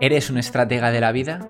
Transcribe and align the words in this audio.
¿Eres 0.00 0.30
un 0.30 0.38
estratega 0.38 0.90
de 0.90 1.00
la 1.00 1.12
vida? 1.12 1.48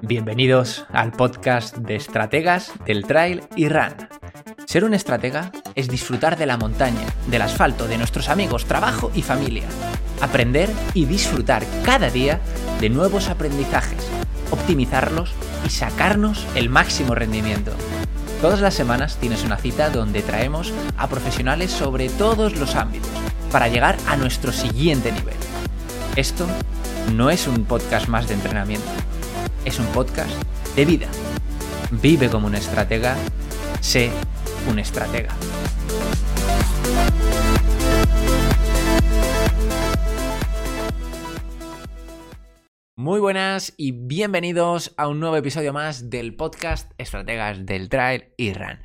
Bienvenidos 0.00 0.86
al 0.92 1.12
podcast 1.12 1.76
de 1.76 1.96
estrategas 1.96 2.72
del 2.86 3.04
trail 3.04 3.42
y 3.56 3.68
run. 3.68 4.08
Ser 4.66 4.84
un 4.84 4.94
estratega 4.94 5.52
es 5.74 5.88
disfrutar 5.88 6.38
de 6.38 6.46
la 6.46 6.56
montaña, 6.56 7.06
del 7.28 7.42
asfalto, 7.42 7.86
de 7.86 7.98
nuestros 7.98 8.28
amigos, 8.28 8.64
trabajo 8.64 9.10
y 9.14 9.22
familia. 9.22 9.64
Aprender 10.20 10.70
y 10.94 11.04
disfrutar 11.04 11.62
cada 11.84 12.10
día 12.10 12.40
de 12.80 12.88
nuevos 12.88 13.28
aprendizajes, 13.28 14.08
optimizarlos 14.50 15.34
y 15.66 15.70
sacarnos 15.70 16.46
el 16.54 16.70
máximo 16.70 17.14
rendimiento. 17.14 17.72
Todas 18.40 18.60
las 18.60 18.74
semanas 18.74 19.18
tienes 19.18 19.44
una 19.44 19.56
cita 19.56 19.90
donde 19.90 20.22
traemos 20.22 20.72
a 20.96 21.08
profesionales 21.08 21.70
sobre 21.70 22.08
todos 22.08 22.56
los 22.56 22.76
ámbitos 22.76 23.23
para 23.54 23.68
llegar 23.68 23.96
a 24.08 24.16
nuestro 24.16 24.50
siguiente 24.50 25.12
nivel. 25.12 25.36
Esto 26.16 26.44
no 27.12 27.30
es 27.30 27.46
un 27.46 27.64
podcast 27.66 28.08
más 28.08 28.26
de 28.26 28.34
entrenamiento, 28.34 28.90
es 29.64 29.78
un 29.78 29.86
podcast 29.92 30.32
de 30.74 30.84
vida. 30.84 31.06
Vive 31.92 32.28
como 32.30 32.48
un 32.48 32.56
estratega, 32.56 33.14
sé 33.80 34.10
un 34.68 34.80
estratega. 34.80 35.36
Muy 42.96 43.20
buenas 43.20 43.72
y 43.76 43.92
bienvenidos 43.92 44.94
a 44.96 45.06
un 45.06 45.20
nuevo 45.20 45.36
episodio 45.36 45.72
más 45.72 46.10
del 46.10 46.34
podcast 46.34 46.90
Estrategas 46.98 47.64
del 47.64 47.88
Trail 47.88 48.32
y 48.36 48.52
Run. 48.52 48.80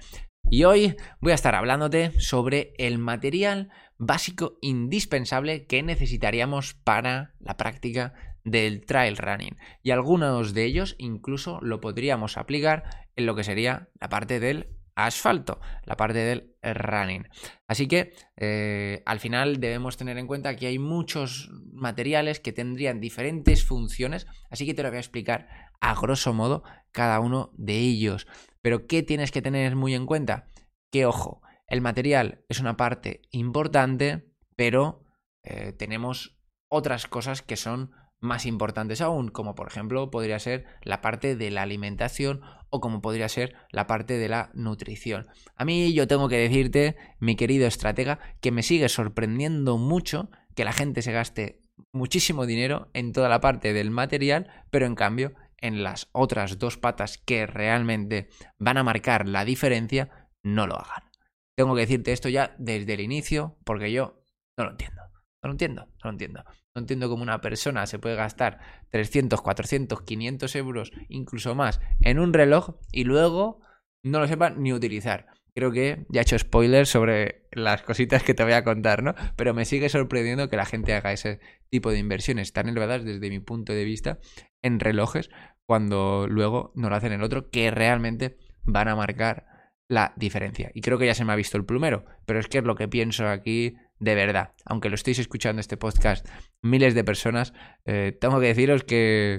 Y 0.52 0.64
hoy 0.64 0.96
voy 1.22 1.32
a 1.32 1.36
estar 1.36 1.56
hablándote 1.56 2.12
sobre 2.20 2.74
el 2.78 2.98
material 2.98 3.70
básico 4.00 4.58
indispensable 4.62 5.68
que 5.68 5.84
necesitaríamos 5.84 6.74
para 6.74 7.36
la 7.40 7.58
práctica 7.58 8.14
del 8.44 8.86
trail 8.86 9.18
running. 9.18 9.58
Y 9.84 9.92
algunos 9.92 10.54
de 10.54 10.64
ellos 10.64 10.96
incluso 10.98 11.60
lo 11.62 11.82
podríamos 11.82 12.38
aplicar 12.38 13.08
en 13.16 13.26
lo 13.26 13.36
que 13.36 13.44
sería 13.44 13.90
la 14.00 14.10
parte 14.10 14.40
del 14.40 14.76
asfalto, 14.96 15.60
la 15.86 15.96
parte 15.96 16.20
del 16.20 16.56
running. 16.64 17.28
Así 17.68 17.88
que 17.88 18.14
eh, 18.38 19.04
al 19.06 19.20
final 19.20 19.60
debemos 19.60 19.98
tener 19.98 20.18
en 20.18 20.28
cuenta 20.28 20.56
que 20.56 20.68
hay 20.68 20.80
muchos 20.80 21.50
materiales 21.74 22.40
que 22.40 22.54
tendrían 22.54 23.00
diferentes 23.00 23.66
funciones, 23.66 24.28
así 24.50 24.66
que 24.66 24.74
te 24.74 24.84
lo 24.84 24.90
voy 24.90 24.98
a 24.98 25.02
explicar 25.02 25.48
a 25.82 25.96
grosso 25.96 26.34
modo 26.34 26.64
cada 26.92 27.20
uno 27.20 27.52
de 27.56 27.78
ellos. 27.78 28.28
Pero 28.62 28.88
¿qué 28.88 29.04
tienes 29.04 29.32
que 29.32 29.42
tener 29.42 29.76
muy 29.76 29.94
en 29.94 30.06
cuenta? 30.06 30.50
Que 30.92 31.06
ojo, 31.06 31.42
el 31.70 31.82
material 31.82 32.44
es 32.50 32.60
una 32.60 32.78
parte 32.78 33.22
importante, 33.32 34.34
pero 34.56 35.06
eh, 35.44 35.74
tenemos 35.74 36.38
otras 36.70 37.08
cosas 37.08 37.42
que 37.42 37.56
son 37.56 37.92
más 38.22 38.46
importantes 38.46 39.02
aún, 39.02 39.30
como 39.30 39.56
por 39.56 39.68
ejemplo 39.68 40.12
podría 40.12 40.40
ser 40.40 40.66
la 40.84 41.02
parte 41.02 41.36
de 41.36 41.52
la 41.52 41.62
alimentación 41.62 42.42
o 42.70 42.82
como 42.82 43.02
podría 43.02 43.30
ser 43.30 43.56
la 43.72 43.88
parte 43.88 44.18
de 44.18 44.30
la 44.30 44.52
nutrición. 44.54 45.28
A 45.56 45.66
mí 45.66 45.94
yo 45.94 46.08
tengo 46.08 46.28
que 46.28 46.38
decirte, 46.38 46.98
mi 47.20 47.36
querido 47.36 47.66
estratega, 47.66 48.20
que 48.42 48.52
me 48.52 48.64
sigue 48.64 48.90
sorprendiendo 48.90 49.78
mucho 49.78 50.30
que 50.56 50.66
la 50.66 50.74
gente 50.74 51.02
se 51.02 51.14
gaste 51.14 51.62
muchísimo 51.94 52.46
dinero 52.46 52.90
en 52.94 53.14
toda 53.14 53.30
la 53.30 53.40
parte 53.40 53.74
del 53.74 53.92
material, 53.92 54.52
pero 54.70 54.86
en 54.86 54.96
cambio 54.96 55.34
en 55.58 55.84
las 55.84 56.10
otras 56.12 56.60
dos 56.60 56.78
patas 56.78 57.18
que 57.18 57.46
realmente 57.46 58.30
van 58.58 58.78
a 58.78 58.84
marcar 58.84 59.28
la 59.28 59.46
diferencia, 59.46 60.30
no 60.44 60.68
lo 60.68 60.76
hagan. 60.76 61.09
Tengo 61.60 61.76
que 61.76 61.82
decirte 61.82 62.14
esto 62.14 62.30
ya 62.30 62.56
desde 62.58 62.94
el 62.94 63.02
inicio 63.02 63.58
porque 63.66 63.92
yo 63.92 64.24
no 64.58 64.64
lo 64.64 64.72
entiendo. 64.72 65.02
No 65.44 65.50
lo 65.50 65.52
entiendo, 65.52 65.88
no 65.88 66.06
lo 66.06 66.10
entiendo. 66.12 66.44
No 66.74 66.80
entiendo 66.80 67.10
cómo 67.10 67.22
una 67.22 67.42
persona 67.42 67.86
se 67.86 68.00
puede 68.00 68.16
gastar 68.16 68.60
300, 68.92 69.42
400, 69.42 70.02
500 70.04 70.56
euros, 70.56 70.94
incluso 71.10 71.56
más, 71.56 71.82
en 72.00 72.18
un 72.18 72.32
reloj 72.32 72.78
y 72.94 73.04
luego 73.04 73.60
no 74.06 74.22
lo 74.22 74.28
sepa 74.30 74.52
ni 74.52 74.72
utilizar. 74.72 75.26
Creo 75.54 75.74
que 75.74 76.06
ya 76.08 76.22
he 76.22 76.24
hecho 76.24 76.40
spoilers 76.40 76.88
sobre 76.88 77.50
las 77.52 77.82
cositas 77.82 78.24
que 78.24 78.34
te 78.34 78.46
voy 78.46 78.54
a 78.54 78.64
contar, 78.64 79.04
¿no? 79.04 79.14
Pero 79.36 79.54
me 79.54 79.66
sigue 79.66 79.90
sorprendiendo 79.90 80.48
que 80.48 80.56
la 80.56 80.66
gente 80.66 80.94
haga 80.94 81.12
ese 81.12 81.42
tipo 81.70 81.92
de 81.92 82.00
inversiones 82.00 82.54
tan 82.54 82.70
elevadas 82.70 83.04
desde 83.04 83.30
mi 83.30 83.42
punto 83.42 83.74
de 83.74 83.84
vista 83.84 84.20
en 84.62 84.80
relojes 84.80 85.30
cuando 85.66 86.26
luego 86.26 86.72
no 86.76 86.90
lo 86.90 86.96
hacen 86.96 87.12
en 87.12 87.22
otro 87.22 87.50
que 87.50 87.70
realmente 87.70 88.38
van 88.64 88.88
a 88.88 88.96
marcar 88.96 89.59
la 89.90 90.14
diferencia. 90.16 90.72
Y 90.74 90.82
creo 90.82 90.98
que 90.98 91.08
ya 91.08 91.16
se 91.16 91.26
me 91.26 91.34
ha 91.34 91.36
visto 91.36 91.58
el 91.58 91.66
plumero, 91.66 92.06
pero 92.26 92.40
es 92.40 92.48
que 92.48 92.60
es 92.60 92.64
lo 92.64 92.76
que 92.76 92.88
pienso 92.88 93.28
aquí 93.28 93.76
de 93.98 94.16
verdad. 94.16 94.54
Aunque 94.66 94.88
lo 94.88 94.96
estéis 94.96 95.20
escuchando 95.20 95.60
este 95.60 95.78
podcast 95.78 96.26
miles 96.62 96.94
de 96.94 97.04
personas, 97.04 97.54
eh, 97.86 98.16
tengo 98.22 98.40
que 98.40 98.48
deciros 98.48 98.84
que 98.84 99.34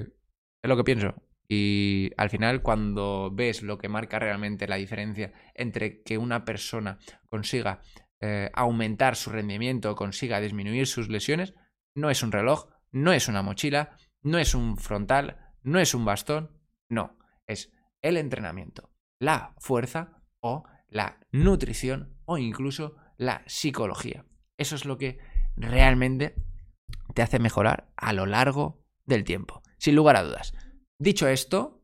es 0.63 0.69
lo 0.69 0.77
que 0.77 0.85
pienso. 0.85 1.15
Y 1.49 2.11
al 2.17 2.31
final, 2.31 2.63
cuando 2.63 3.31
ves 3.33 3.63
lo 3.63 3.79
que 3.79 3.89
marca 3.89 4.19
realmente 4.19 4.69
la 4.69 4.77
diferencia 4.77 5.33
entre 5.55 6.03
que 6.03 6.19
una 6.19 6.45
persona 6.45 6.99
consiga 7.27 7.81
eh, 8.21 8.51
aumentar 8.53 9.17
su 9.17 9.31
rendimiento, 9.31 9.95
consiga 9.95 10.41
disminuir 10.41 10.87
sus 10.87 11.09
lesiones, 11.09 11.55
no 11.95 12.11
es 12.11 12.23
un 12.23 12.33
reloj, 12.33 12.67
no 12.93 13.13
es 13.13 13.29
una 13.29 13.43
mochila, 13.43 13.97
no 14.23 14.39
es 14.39 14.55
un 14.55 14.77
frontal, 14.77 15.39
no 15.63 15.81
es 15.81 15.95
un 15.95 16.05
bastón, 16.05 16.61
no, 16.89 17.19
es 17.47 17.73
el 18.03 18.17
entrenamiento, 18.17 18.93
la 19.19 19.55
fuerza 19.59 20.20
o 20.41 20.65
la 20.89 21.19
nutrición 21.33 22.17
o 22.25 22.39
incluso 22.39 22.97
la 23.17 23.43
psicología. 23.47 24.25
Eso 24.57 24.75
es 24.75 24.85
lo 24.85 24.99
que 24.99 25.19
realmente 25.57 26.35
te 27.15 27.23
hace 27.23 27.39
mejorar 27.39 27.93
a 27.97 28.13
lo 28.13 28.27
largo 28.27 28.85
del 29.05 29.25
tiempo, 29.25 29.63
sin 29.79 29.97
lugar 29.97 30.17
a 30.17 30.23
dudas. 30.23 30.53
Dicho 30.99 31.29
esto, 31.29 31.83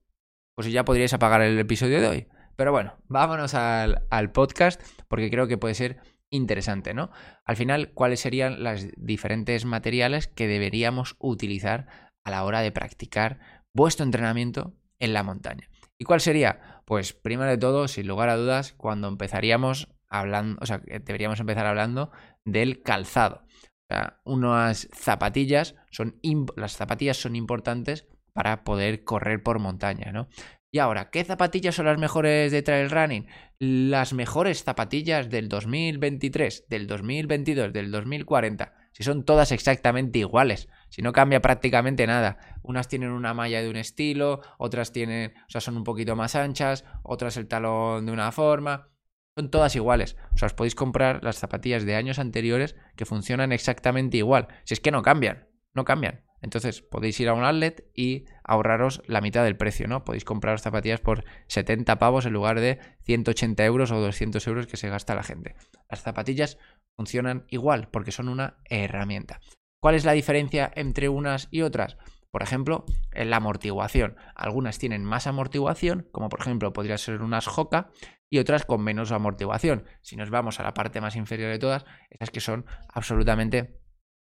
pues 0.54 0.70
ya 0.70 0.84
podríais 0.84 1.12
apagar 1.12 1.42
el 1.42 1.58
episodio 1.58 2.00
de 2.00 2.08
hoy. 2.08 2.28
Pero 2.56 2.72
bueno, 2.72 2.94
vámonos 3.08 3.54
al, 3.54 4.32
podcast 4.32 4.80
porque 5.08 5.30
creo 5.30 5.46
que 5.46 5.58
puede 5.58 5.74
ser 5.74 5.98
interesante, 6.30 6.94
¿no? 6.94 7.10
Al 7.44 7.56
final, 7.56 7.92
¿cuáles 7.92 8.20
serían 8.20 8.64
los 8.64 8.86
diferentes 8.96 9.64
materiales 9.66 10.26
que 10.26 10.48
deberíamos 10.48 11.16
utilizar 11.18 12.10
a 12.24 12.30
la 12.30 12.44
hora 12.44 12.62
de 12.62 12.72
practicar 12.72 13.38
vuestro 13.74 14.04
entrenamiento 14.04 14.74
en 14.98 15.12
la 15.12 15.22
montaña? 15.22 15.68
¿Y 15.98 16.04
cuál 16.04 16.20
sería? 16.20 16.75
Pues 16.86 17.12
primero 17.12 17.50
de 17.50 17.58
todo, 17.58 17.88
sin 17.88 18.06
lugar 18.06 18.28
a 18.28 18.36
dudas, 18.36 18.72
cuando 18.72 19.08
empezaríamos 19.08 19.88
hablando, 20.08 20.58
o 20.62 20.66
sea, 20.66 20.80
deberíamos 20.86 21.40
empezar 21.40 21.66
hablando 21.66 22.12
del 22.44 22.80
calzado. 22.82 23.42
O 23.44 23.94
sea, 23.94 24.20
unas 24.24 24.88
zapatillas 24.94 25.74
son 25.90 26.20
las 26.56 26.76
zapatillas 26.76 27.16
son 27.16 27.34
importantes 27.34 28.06
para 28.32 28.62
poder 28.62 29.02
correr 29.02 29.42
por 29.42 29.58
montaña, 29.58 30.12
¿no? 30.12 30.28
Y 30.70 30.78
ahora, 30.78 31.10
¿qué 31.10 31.24
zapatillas 31.24 31.74
son 31.74 31.86
las 31.86 31.98
mejores 31.98 32.52
de 32.52 32.62
trail 32.62 32.90
running? 32.90 33.26
Las 33.58 34.12
mejores 34.12 34.62
zapatillas 34.62 35.28
del 35.28 35.48
2023, 35.48 36.66
del 36.68 36.86
2022, 36.86 37.72
del 37.72 37.90
2040. 37.90 38.74
Si 38.96 39.02
son 39.02 39.24
todas 39.24 39.52
exactamente 39.52 40.20
iguales, 40.20 40.70
si 40.88 41.02
no 41.02 41.12
cambia 41.12 41.42
prácticamente 41.42 42.06
nada. 42.06 42.38
Unas 42.62 42.88
tienen 42.88 43.10
una 43.10 43.34
malla 43.34 43.60
de 43.60 43.68
un 43.68 43.76
estilo, 43.76 44.40
otras 44.56 44.90
tienen, 44.90 45.34
o 45.36 45.50
sea, 45.50 45.60
son 45.60 45.76
un 45.76 45.84
poquito 45.84 46.16
más 46.16 46.34
anchas, 46.34 46.86
otras 47.02 47.36
el 47.36 47.46
talón 47.46 48.06
de 48.06 48.12
una 48.12 48.32
forma. 48.32 48.88
Son 49.36 49.50
todas 49.50 49.76
iguales. 49.76 50.16
O 50.32 50.38
sea, 50.38 50.46
os 50.46 50.54
podéis 50.54 50.74
comprar 50.74 51.22
las 51.22 51.36
zapatillas 51.36 51.84
de 51.84 51.94
años 51.94 52.18
anteriores 52.18 52.74
que 52.96 53.04
funcionan 53.04 53.52
exactamente 53.52 54.16
igual. 54.16 54.48
Si 54.64 54.72
es 54.72 54.80
que 54.80 54.90
no 54.90 55.02
cambian, 55.02 55.46
no 55.74 55.84
cambian. 55.84 56.24
Entonces 56.40 56.80
podéis 56.80 57.20
ir 57.20 57.28
a 57.28 57.34
un 57.34 57.44
outlet 57.44 57.90
y 57.94 58.24
ahorraros 58.44 59.02
la 59.06 59.20
mitad 59.20 59.44
del 59.44 59.56
precio, 59.56 59.88
¿no? 59.88 60.04
Podéis 60.04 60.24
comprar 60.24 60.58
zapatillas 60.58 61.00
por 61.00 61.24
70 61.48 61.98
pavos 61.98 62.24
en 62.24 62.32
lugar 62.32 62.60
de 62.60 62.78
180 63.02 63.62
euros 63.64 63.90
o 63.90 64.00
200 64.00 64.46
euros 64.46 64.66
que 64.66 64.76
se 64.78 64.88
gasta 64.88 65.14
la 65.14 65.22
gente. 65.22 65.54
Las 65.90 66.02
zapatillas 66.02 66.56
funcionan 66.96 67.44
igual 67.48 67.88
porque 67.90 68.12
son 68.12 68.28
una 68.28 68.58
herramienta. 68.64 69.40
¿Cuál 69.80 69.94
es 69.94 70.04
la 70.04 70.12
diferencia 70.12 70.70
entre 70.74 71.08
unas 71.08 71.48
y 71.50 71.62
otras? 71.62 71.96
Por 72.30 72.42
ejemplo, 72.42 72.84
en 73.12 73.30
la 73.30 73.36
amortiguación. 73.36 74.16
Algunas 74.34 74.78
tienen 74.78 75.04
más 75.04 75.26
amortiguación, 75.26 76.08
como 76.12 76.28
por 76.28 76.40
ejemplo 76.40 76.72
podría 76.72 76.98
ser 76.98 77.22
unas 77.22 77.46
Hoka, 77.46 77.90
y 78.28 78.38
otras 78.38 78.64
con 78.64 78.82
menos 78.82 79.12
amortiguación. 79.12 79.84
Si 80.02 80.16
nos 80.16 80.30
vamos 80.30 80.58
a 80.58 80.62
la 80.62 80.74
parte 80.74 81.00
más 81.00 81.16
inferior 81.16 81.50
de 81.50 81.58
todas, 81.58 81.84
esas 82.10 82.30
que 82.30 82.40
son 82.40 82.66
absolutamente 82.88 83.80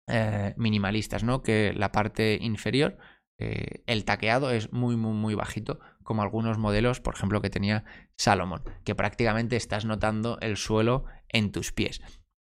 eh, 0.08 0.54
minimalistas, 0.58 1.24
¿no? 1.24 1.42
Que 1.42 1.74
la 1.76 1.92
parte 1.92 2.38
inferior, 2.40 2.98
eh, 3.40 3.84
el 3.88 4.06
taqueado 4.06 4.52
es 4.52 4.72
muy, 4.72 4.96
muy, 4.96 5.14
muy 5.14 5.36
bajito, 5.36 5.80
como 6.04 6.22
algunos 6.22 6.58
modelos, 6.58 7.02
por 7.02 7.16
ejemplo, 7.16 7.42
que 7.42 7.50
tenía 7.50 7.84
Salomon, 8.16 8.64
que 8.86 8.96
prácticamente 8.96 9.56
estás 9.56 9.84
notando 9.84 10.38
el 10.40 10.56
suelo 10.56 11.06
en 11.28 11.52
tus 11.52 11.74
pies. 11.74 12.02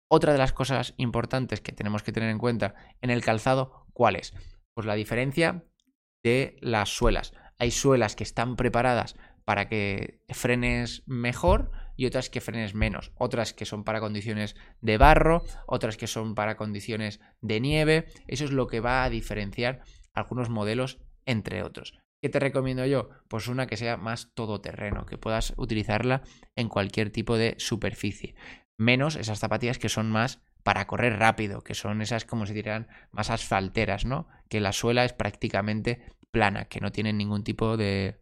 Otra 0.09 0.33
de 0.33 0.39
las 0.39 0.53
cosas 0.53 0.95
importantes 0.97 1.61
que 1.61 1.73
tenemos 1.73 2.03
que 2.03 2.12
tener 2.12 2.31
en 2.31 2.39
cuenta 2.39 2.75
en 3.01 3.11
el 3.11 3.25
calzado, 3.25 3.87
¿cuál 3.93 4.17
es? 4.17 4.35
Pues 4.75 4.87
la 4.87 4.95
diferencia 4.95 5.65
de 6.23 6.56
las 6.61 6.91
suelas. 6.91 7.33
Hay 7.59 7.71
suelas 7.71 8.17
que 8.17 8.25
están 8.25 8.56
preparadas 8.56 9.17
para 9.45 9.69
que 9.69 10.21
frenes 10.31 11.03
mejor 11.06 11.71
y 11.97 12.06
otras 12.06 12.31
que 12.31 12.41
frenes 12.41 12.75
menos, 12.75 13.12
otras 13.17 13.53
que 13.53 13.67
son 13.67 13.85
para 13.85 14.01
condiciones 14.01 14.56
de 14.81 14.99
barro, 14.99 15.45
otras 15.67 15.97
que 15.97 16.06
son 16.06 16.35
para 16.35 16.56
condiciones 16.56 17.21
de 17.41 17.61
nieve. 17.61 18.06
Eso 18.27 18.45
es 18.45 18.51
lo 18.51 18.67
que 18.67 18.81
va 18.81 19.05
a 19.05 19.11
diferenciar 19.11 19.83
algunos 20.12 20.49
modelos 20.49 20.99
entre 21.27 21.62
otros. 21.62 21.99
¿Qué 22.21 22.31
te 22.31 22.41
recomiendo 22.41 22.87
yo? 22.87 23.11
Pues 23.29 23.49
una 23.49 23.67
que 23.67 23.77
sea 23.77 23.99
más 23.99 24.33
todoterreno, 24.33 25.05
que 25.05 25.19
puedas 25.19 25.53
utilizarla 25.59 26.23
en 26.56 26.71
cualquier 26.71 27.11
tipo 27.11 27.37
de 27.37 27.55
superficie. 27.59 28.35
Menos 28.76 29.17
esas 29.17 29.38
zapatillas 29.38 29.79
que 29.79 29.88
son 29.88 30.11
más 30.11 30.41
para 30.62 30.87
correr 30.87 31.19
rápido, 31.19 31.62
que 31.62 31.75
son 31.75 32.03
esas 32.03 32.25
como 32.25 32.47
se 32.47 32.55
dirían 32.55 32.88
más 33.11 33.31
asfalteras, 33.31 34.05
¿no? 34.05 34.29
Que 34.49 34.61
la 34.61 34.73
suela 34.73 35.05
es 35.05 35.12
prácticamente 35.12 36.03
plana, 36.31 36.65
que 36.65 36.81
no 36.81 36.91
tienen 36.91 37.19
ningún 37.19 37.44
tipo 37.44 37.76
de 37.76 38.21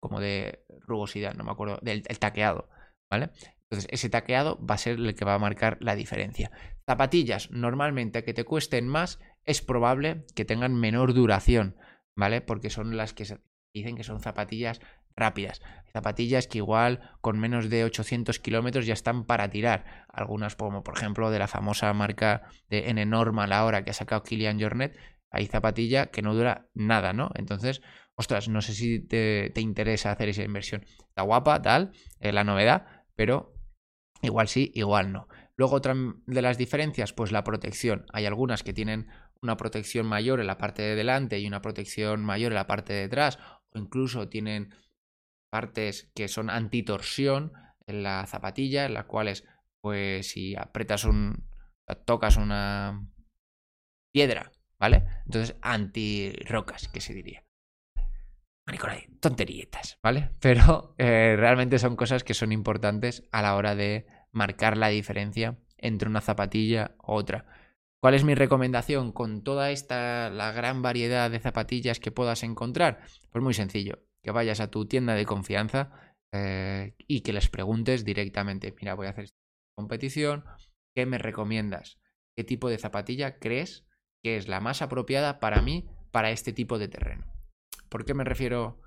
como 0.00 0.20
de 0.20 0.64
rugosidad, 0.86 1.34
no 1.34 1.44
me 1.44 1.50
acuerdo, 1.50 1.78
del 1.82 2.02
taqueado, 2.02 2.68
¿vale? 3.10 3.30
Entonces, 3.70 3.88
ese 3.90 4.08
taqueado 4.08 4.64
va 4.64 4.76
a 4.76 4.78
ser 4.78 4.98
el 4.98 5.14
que 5.14 5.24
va 5.24 5.34
a 5.34 5.38
marcar 5.38 5.76
la 5.80 5.94
diferencia. 5.94 6.50
Zapatillas, 6.86 7.50
normalmente 7.50 8.24
que 8.24 8.32
te 8.32 8.44
cuesten 8.44 8.88
más, 8.88 9.18
es 9.44 9.60
probable 9.60 10.24
que 10.34 10.44
tengan 10.44 10.74
menor 10.74 11.14
duración, 11.14 11.76
¿vale? 12.16 12.40
Porque 12.40 12.70
son 12.70 12.96
las 12.96 13.12
que 13.12 13.26
dicen 13.74 13.96
que 13.96 14.04
son 14.04 14.20
zapatillas 14.20 14.80
rápidas. 15.18 15.60
Zapatillas 15.92 16.46
que 16.46 16.58
igual 16.58 17.00
con 17.20 17.38
menos 17.38 17.68
de 17.70 17.84
800 17.84 18.38
kilómetros 18.38 18.86
ya 18.86 18.94
están 18.94 19.24
para 19.24 19.48
tirar. 19.50 20.06
Algunas 20.08 20.56
como 20.56 20.82
por 20.82 20.96
ejemplo 20.96 21.30
de 21.30 21.38
la 21.38 21.48
famosa 21.48 21.92
marca 21.92 22.42
de 22.68 22.90
N 22.90 23.04
Normal 23.06 23.52
ahora 23.52 23.84
que 23.84 23.90
ha 23.90 23.94
sacado 23.94 24.22
Kilian 24.22 24.60
Jornet. 24.60 24.96
Hay 25.30 25.46
zapatilla 25.46 26.06
que 26.06 26.22
no 26.22 26.34
dura 26.34 26.68
nada, 26.74 27.12
¿no? 27.12 27.30
Entonces, 27.34 27.82
ostras, 28.14 28.48
no 28.48 28.62
sé 28.62 28.74
si 28.74 29.00
te, 29.00 29.52
interesa 29.56 30.12
hacer 30.12 30.28
esa 30.28 30.42
inversión. 30.42 30.84
Está 31.08 31.22
guapa, 31.22 31.60
tal, 31.60 31.92
es 32.18 32.32
la 32.32 32.44
novedad, 32.44 32.86
pero 33.14 33.54
igual 34.22 34.48
sí, 34.48 34.72
igual 34.74 35.12
no. 35.12 35.28
Luego 35.56 35.76
otra 35.76 35.94
de 36.26 36.42
las 36.42 36.56
diferencias, 36.56 37.12
pues 37.12 37.32
la 37.32 37.44
protección. 37.44 38.06
Hay 38.12 38.26
algunas 38.26 38.62
que 38.62 38.72
tienen 38.72 39.08
una 39.42 39.56
protección 39.56 40.06
mayor 40.06 40.40
en 40.40 40.46
la 40.46 40.58
parte 40.58 40.82
de 40.82 40.94
delante 40.94 41.38
y 41.38 41.46
una 41.46 41.60
protección 41.60 42.24
mayor 42.24 42.52
en 42.52 42.56
la 42.56 42.66
parte 42.66 42.92
de 42.92 43.04
atrás, 43.04 43.38
o 43.72 43.78
incluso 43.78 44.28
tienen 44.28 44.74
partes 45.50 46.10
que 46.14 46.28
son 46.28 46.50
antitorsión 46.50 47.52
en 47.86 48.02
la 48.02 48.26
zapatilla, 48.26 48.84
en 48.84 48.94
las 48.94 49.06
cuales, 49.06 49.44
pues, 49.80 50.30
si 50.30 50.56
apretas 50.56 51.04
un. 51.04 51.44
tocas 52.04 52.36
una 52.36 53.08
piedra, 54.12 54.52
¿vale? 54.78 55.04
Entonces, 55.26 55.56
anti-rocas, 55.62 56.88
que 56.88 57.00
se 57.00 57.14
diría. 57.14 57.44
Maricolay, 58.66 59.06
tonterietas, 59.20 59.98
¿vale? 60.02 60.30
Pero 60.40 60.94
eh, 60.98 61.34
realmente 61.38 61.78
son 61.78 61.96
cosas 61.96 62.22
que 62.22 62.34
son 62.34 62.52
importantes 62.52 63.26
a 63.32 63.40
la 63.42 63.56
hora 63.56 63.74
de 63.74 64.06
marcar 64.32 64.76
la 64.76 64.88
diferencia 64.88 65.58
entre 65.78 66.08
una 66.08 66.20
zapatilla 66.20 66.94
u 66.98 67.12
otra. 67.12 67.46
¿Cuál 68.00 68.14
es 68.14 68.24
mi 68.24 68.34
recomendación 68.34 69.10
con 69.10 69.42
toda 69.42 69.70
esta, 69.70 70.30
la 70.30 70.52
gran 70.52 70.82
variedad 70.82 71.30
de 71.30 71.40
zapatillas 71.40 71.98
que 71.98 72.12
puedas 72.12 72.42
encontrar? 72.42 73.00
Pues 73.32 73.42
muy 73.42 73.54
sencillo, 73.54 74.04
que 74.22 74.30
vayas 74.30 74.60
a 74.60 74.70
tu 74.70 74.86
tienda 74.86 75.14
de 75.14 75.26
confianza 75.26 76.14
eh, 76.32 76.94
y 77.06 77.20
que 77.20 77.32
les 77.32 77.48
preguntes 77.48 78.04
directamente, 78.04 78.74
mira, 78.80 78.94
voy 78.94 79.06
a 79.06 79.10
hacer 79.10 79.24
esta 79.24 79.38
competición, 79.76 80.44
¿qué 80.94 81.06
me 81.06 81.18
recomiendas? 81.18 81.98
¿Qué 82.36 82.44
tipo 82.44 82.68
de 82.68 82.78
zapatilla 82.78 83.38
crees 83.38 83.86
que 84.22 84.36
es 84.36 84.48
la 84.48 84.60
más 84.60 84.82
apropiada 84.82 85.40
para 85.40 85.62
mí 85.62 85.88
para 86.10 86.30
este 86.30 86.52
tipo 86.52 86.78
de 86.78 86.88
terreno? 86.88 87.26
¿Por 87.88 88.04
qué 88.04 88.14
me 88.14 88.24
refiero 88.24 88.80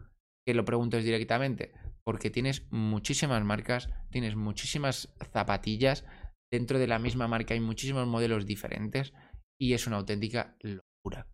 que 0.46 0.54
lo 0.54 0.66
preguntes 0.66 1.04
directamente? 1.04 1.72
Porque 2.04 2.30
tienes 2.30 2.66
muchísimas 2.72 3.44
marcas, 3.44 3.90
tienes 4.10 4.36
muchísimas 4.36 5.14
zapatillas 5.32 6.06
Dentro 6.52 6.80
de 6.80 6.88
la 6.88 7.00
misma 7.00 7.30
marca 7.30 7.54
hay 7.54 7.62
muchísimos 7.62 8.06
modelos 8.08 8.46
diferentes 8.46 9.14
y 9.60 9.74
es 9.74 9.88
una 9.88 9.98
auténtica 9.98 10.58
locura. 10.60 11.28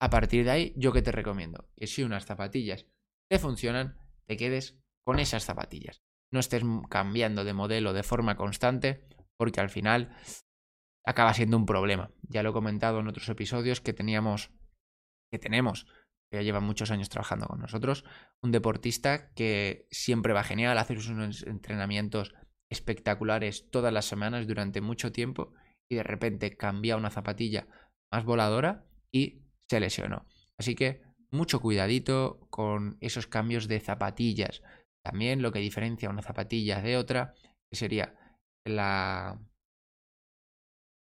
A 0.00 0.10
partir 0.10 0.44
de 0.44 0.50
ahí, 0.50 0.74
yo 0.76 0.92
que 0.92 1.02
te 1.02 1.12
recomiendo 1.12 1.70
que 1.76 1.86
si 1.86 2.02
unas 2.02 2.26
zapatillas 2.26 2.86
te 3.30 3.38
funcionan, 3.38 3.98
te 4.26 4.36
quedes 4.36 4.78
con 5.04 5.18
esas 5.18 5.44
zapatillas. 5.44 6.02
No 6.32 6.40
estés 6.40 6.62
cambiando 6.90 7.44
de 7.44 7.54
modelo 7.54 7.92
de 7.92 8.02
forma 8.02 8.36
constante 8.36 9.06
porque 9.36 9.60
al 9.60 9.70
final 9.70 10.16
acaba 11.04 11.32
siendo 11.32 11.56
un 11.56 11.66
problema. 11.66 12.10
Ya 12.22 12.42
lo 12.42 12.50
he 12.50 12.52
comentado 12.52 13.00
en 13.00 13.08
otros 13.08 13.28
episodios 13.28 13.80
que 13.80 13.92
teníamos, 13.92 14.50
que 15.30 15.38
tenemos, 15.38 15.86
que 16.30 16.38
ya 16.38 16.42
lleva 16.42 16.60
muchos 16.60 16.90
años 16.90 17.08
trabajando 17.08 17.46
con 17.46 17.60
nosotros, 17.60 18.04
un 18.42 18.50
deportista 18.50 19.32
que 19.34 19.86
siempre 19.90 20.32
va 20.32 20.42
genial, 20.42 20.76
hace 20.78 20.98
sus 20.98 21.44
entrenamientos 21.44 22.34
espectaculares 22.68 23.70
todas 23.70 23.92
las 23.92 24.06
semanas 24.06 24.46
durante 24.46 24.80
mucho 24.80 25.12
tiempo 25.12 25.52
y 25.88 25.94
de 25.94 26.02
repente 26.02 26.56
cambia 26.56 26.96
una 26.96 27.10
zapatilla 27.10 27.68
más 28.12 28.24
voladora 28.24 28.84
y 29.12 29.45
se 29.68 29.80
lesionó. 29.80 30.26
Así 30.58 30.74
que 30.74 31.02
mucho 31.30 31.60
cuidadito 31.60 32.46
con 32.50 32.96
esos 33.00 33.26
cambios 33.26 33.68
de 33.68 33.80
zapatillas. 33.80 34.62
También 35.04 35.42
lo 35.42 35.52
que 35.52 35.58
diferencia 35.58 36.10
una 36.10 36.22
zapatilla 36.22 36.80
de 36.80 36.96
otra 36.96 37.34
sería 37.72 38.14
la, 38.64 39.40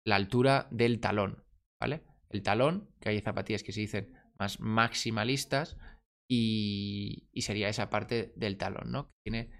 la 0.04 0.16
altura 0.16 0.68
del 0.70 1.00
talón, 1.00 1.44
¿vale? 1.80 2.02
El 2.30 2.42
talón, 2.42 2.90
que 3.00 3.10
hay 3.10 3.20
zapatillas 3.20 3.62
que 3.62 3.72
se 3.72 3.80
dicen 3.80 4.12
más 4.38 4.58
maximalistas 4.58 5.76
y, 6.28 7.28
sería 7.36 7.68
esa 7.68 7.90
parte 7.90 8.32
del 8.36 8.56
talón, 8.56 8.90
¿no? 8.90 9.08
Que 9.08 9.30
tiene 9.30 9.50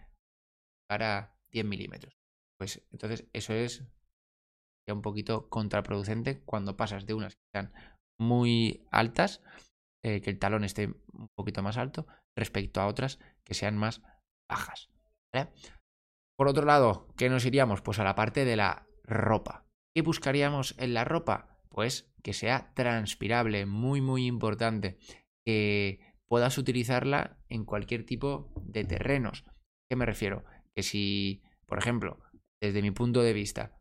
para 0.89 1.37
10 1.51 1.67
milímetros. 1.67 2.17
Pues 2.59 2.83
entonces 2.91 3.29
eso 3.33 3.53
es 3.53 3.85
ya 4.89 4.95
un 4.95 5.03
poquito 5.03 5.49
contraproducente 5.49 6.43
cuando 6.45 6.77
pasas 6.77 7.07
de 7.07 7.15
unas 7.15 7.35
que 7.37 7.43
sean 7.53 7.73
muy 8.23 8.87
altas, 8.91 9.43
eh, 10.05 10.21
que 10.21 10.31
el 10.31 10.39
talón 10.39 10.65
esté 10.65 10.89
un 11.13 11.29
poquito 11.37 11.63
más 11.63 11.77
alto, 11.77 12.07
respecto 12.37 12.81
a 12.81 12.87
otras 12.87 13.19
que 13.45 13.55
sean 13.55 13.77
más 13.77 14.03
bajas. 14.51 14.91
Por 16.37 16.49
otro 16.49 16.65
lado, 16.65 17.09
¿qué 17.17 17.29
nos 17.29 17.45
iríamos? 17.45 17.83
Pues 17.83 17.99
a 17.99 18.05
la 18.05 18.15
parte 18.15 18.45
de 18.45 18.57
la 18.57 18.87
ropa. 19.05 19.67
¿Qué 19.95 20.03
buscaríamos 20.03 20.75
en 20.79 20.95
la 20.95 21.05
ropa? 21.05 21.59
Pues 21.69 22.13
que 22.23 22.33
sea 22.33 22.73
transpirable, 22.75 23.67
muy 23.67 24.01
muy 24.01 24.27
importante, 24.27 24.99
que 25.47 26.01
puedas 26.29 26.59
utilizarla 26.59 27.39
en 27.49 27.65
cualquier 27.65 28.05
tipo 28.05 28.53
de 28.63 28.85
terrenos. 28.85 29.45
¿Qué 29.89 29.97
me 29.97 30.07
refiero? 30.07 30.45
que 30.75 30.83
si, 30.83 31.43
por 31.67 31.79
ejemplo, 31.79 32.19
desde 32.61 32.83
mi 32.83 32.91
punto 32.91 33.23
de 33.23 33.33
vista, 33.33 33.79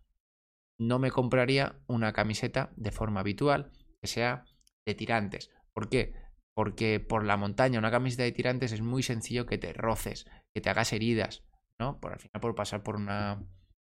no 0.80 1.00
me 1.00 1.12
compraría 1.12 1.80
una 1.88 2.14
camiseta 2.14 2.74
de 2.76 2.92
forma 2.92 3.20
habitual 3.20 3.72
que 4.02 4.08
sea 4.08 4.46
de 4.86 4.96
tirantes. 4.96 5.52
¿Por 5.74 5.90
qué? 5.90 6.14
Porque 6.54 7.00
por 7.00 7.26
la 7.26 7.38
montaña 7.38 7.80
una 7.80 7.92
camiseta 7.92 8.24
de 8.24 8.32
tirantes 8.32 8.72
es 8.72 8.82
muy 8.82 9.04
sencillo 9.04 9.46
que 9.46 9.58
te 9.58 9.74
roces, 9.74 10.26
que 10.54 10.62
te 10.62 10.70
hagas 10.70 10.94
heridas, 10.94 11.44
¿no? 11.80 12.00
Por 12.00 12.14
al 12.14 12.20
final 12.20 12.42
por 12.42 12.56
pasar 12.56 12.84
por 12.84 12.96
una 12.96 13.44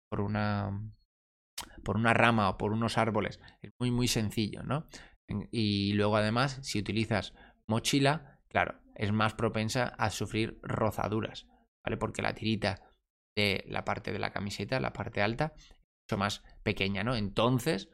por 0.10 0.22
una 0.22 0.91
por 1.83 1.98
una 1.98 2.13
rama 2.13 2.50
o 2.50 2.57
por 2.57 2.72
unos 2.72 2.98
árboles, 2.98 3.39
es 3.62 3.72
muy 3.79 3.91
muy 3.91 4.07
sencillo, 4.07 4.63
¿no? 4.63 4.88
Y 5.51 5.93
luego 5.93 6.17
además, 6.17 6.60
si 6.62 6.79
utilizas 6.79 7.33
mochila, 7.67 8.39
claro, 8.50 8.79
es 8.95 9.12
más 9.12 9.33
propensa 9.33 9.86
a 9.98 10.10
sufrir 10.10 10.60
rozaduras. 10.62 11.48
¿vale? 11.83 11.98
Porque 11.98 12.22
la 12.22 12.33
tirita 12.33 12.81
de 13.36 13.63
la 13.67 13.83
parte 13.83 14.12
de 14.12 14.19
la 14.19 14.31
camiseta, 14.31 14.79
la 14.79 14.93
parte 14.93 15.22
alta, 15.22 15.53
es 15.55 15.75
mucho 16.05 16.17
más 16.17 16.43
pequeña, 16.63 17.03
¿no? 17.03 17.15
Entonces 17.15 17.89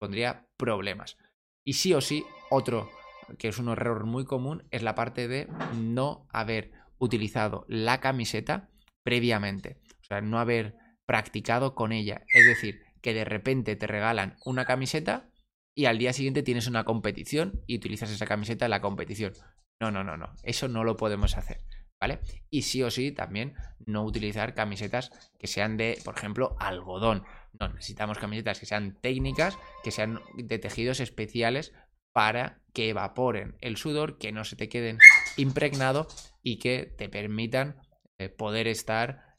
pondría 0.00 0.46
problemas. 0.56 1.16
Y 1.64 1.74
sí 1.74 1.94
o 1.94 2.00
sí, 2.00 2.24
otro 2.50 2.90
que 3.38 3.48
es 3.48 3.58
un 3.58 3.68
error 3.68 4.04
muy 4.04 4.24
común 4.24 4.66
es 4.70 4.82
la 4.82 4.94
parte 4.94 5.28
de 5.28 5.48
no 5.74 6.26
haber 6.30 6.72
utilizado 6.98 7.64
la 7.68 8.00
camiseta 8.00 8.68
previamente. 9.02 9.80
O 10.02 10.04
sea, 10.04 10.20
no 10.20 10.38
haber 10.38 10.76
practicado 11.06 11.74
con 11.74 11.92
ella. 11.92 12.22
Es 12.32 12.46
decir, 12.46 12.82
que 13.00 13.14
de 13.14 13.24
repente 13.24 13.76
te 13.76 13.86
regalan 13.86 14.36
una 14.44 14.64
camiseta 14.64 15.30
y 15.74 15.86
al 15.86 15.98
día 15.98 16.12
siguiente 16.12 16.42
tienes 16.42 16.66
una 16.66 16.84
competición 16.84 17.62
y 17.66 17.76
utilizas 17.76 18.10
esa 18.10 18.26
camiseta 18.26 18.66
en 18.66 18.70
la 18.70 18.80
competición. 18.80 19.32
No, 19.80 19.90
no, 19.90 20.04
no, 20.04 20.16
no. 20.16 20.34
Eso 20.42 20.68
no 20.68 20.84
lo 20.84 20.96
podemos 20.96 21.36
hacer. 21.36 21.58
¿Vale? 22.04 22.20
Y 22.50 22.62
sí 22.62 22.82
o 22.82 22.90
sí 22.90 23.12
también 23.12 23.54
no 23.86 24.04
utilizar 24.04 24.52
camisetas 24.52 25.10
que 25.38 25.46
sean 25.46 25.78
de, 25.78 25.98
por 26.04 26.14
ejemplo, 26.18 26.54
algodón. 26.60 27.24
No, 27.58 27.68
necesitamos 27.68 28.18
camisetas 28.18 28.60
que 28.60 28.66
sean 28.66 28.98
técnicas, 29.00 29.56
que 29.82 29.90
sean 29.90 30.20
de 30.36 30.58
tejidos 30.58 31.00
especiales 31.00 31.72
para 32.12 32.58
que 32.74 32.90
evaporen 32.90 33.56
el 33.62 33.78
sudor, 33.78 34.18
que 34.18 34.32
no 34.32 34.44
se 34.44 34.54
te 34.54 34.68
queden 34.68 34.98
impregnado 35.38 36.06
y 36.42 36.58
que 36.58 36.92
te 36.98 37.08
permitan 37.08 37.80
eh, 38.18 38.28
poder 38.28 38.68
estar 38.68 39.34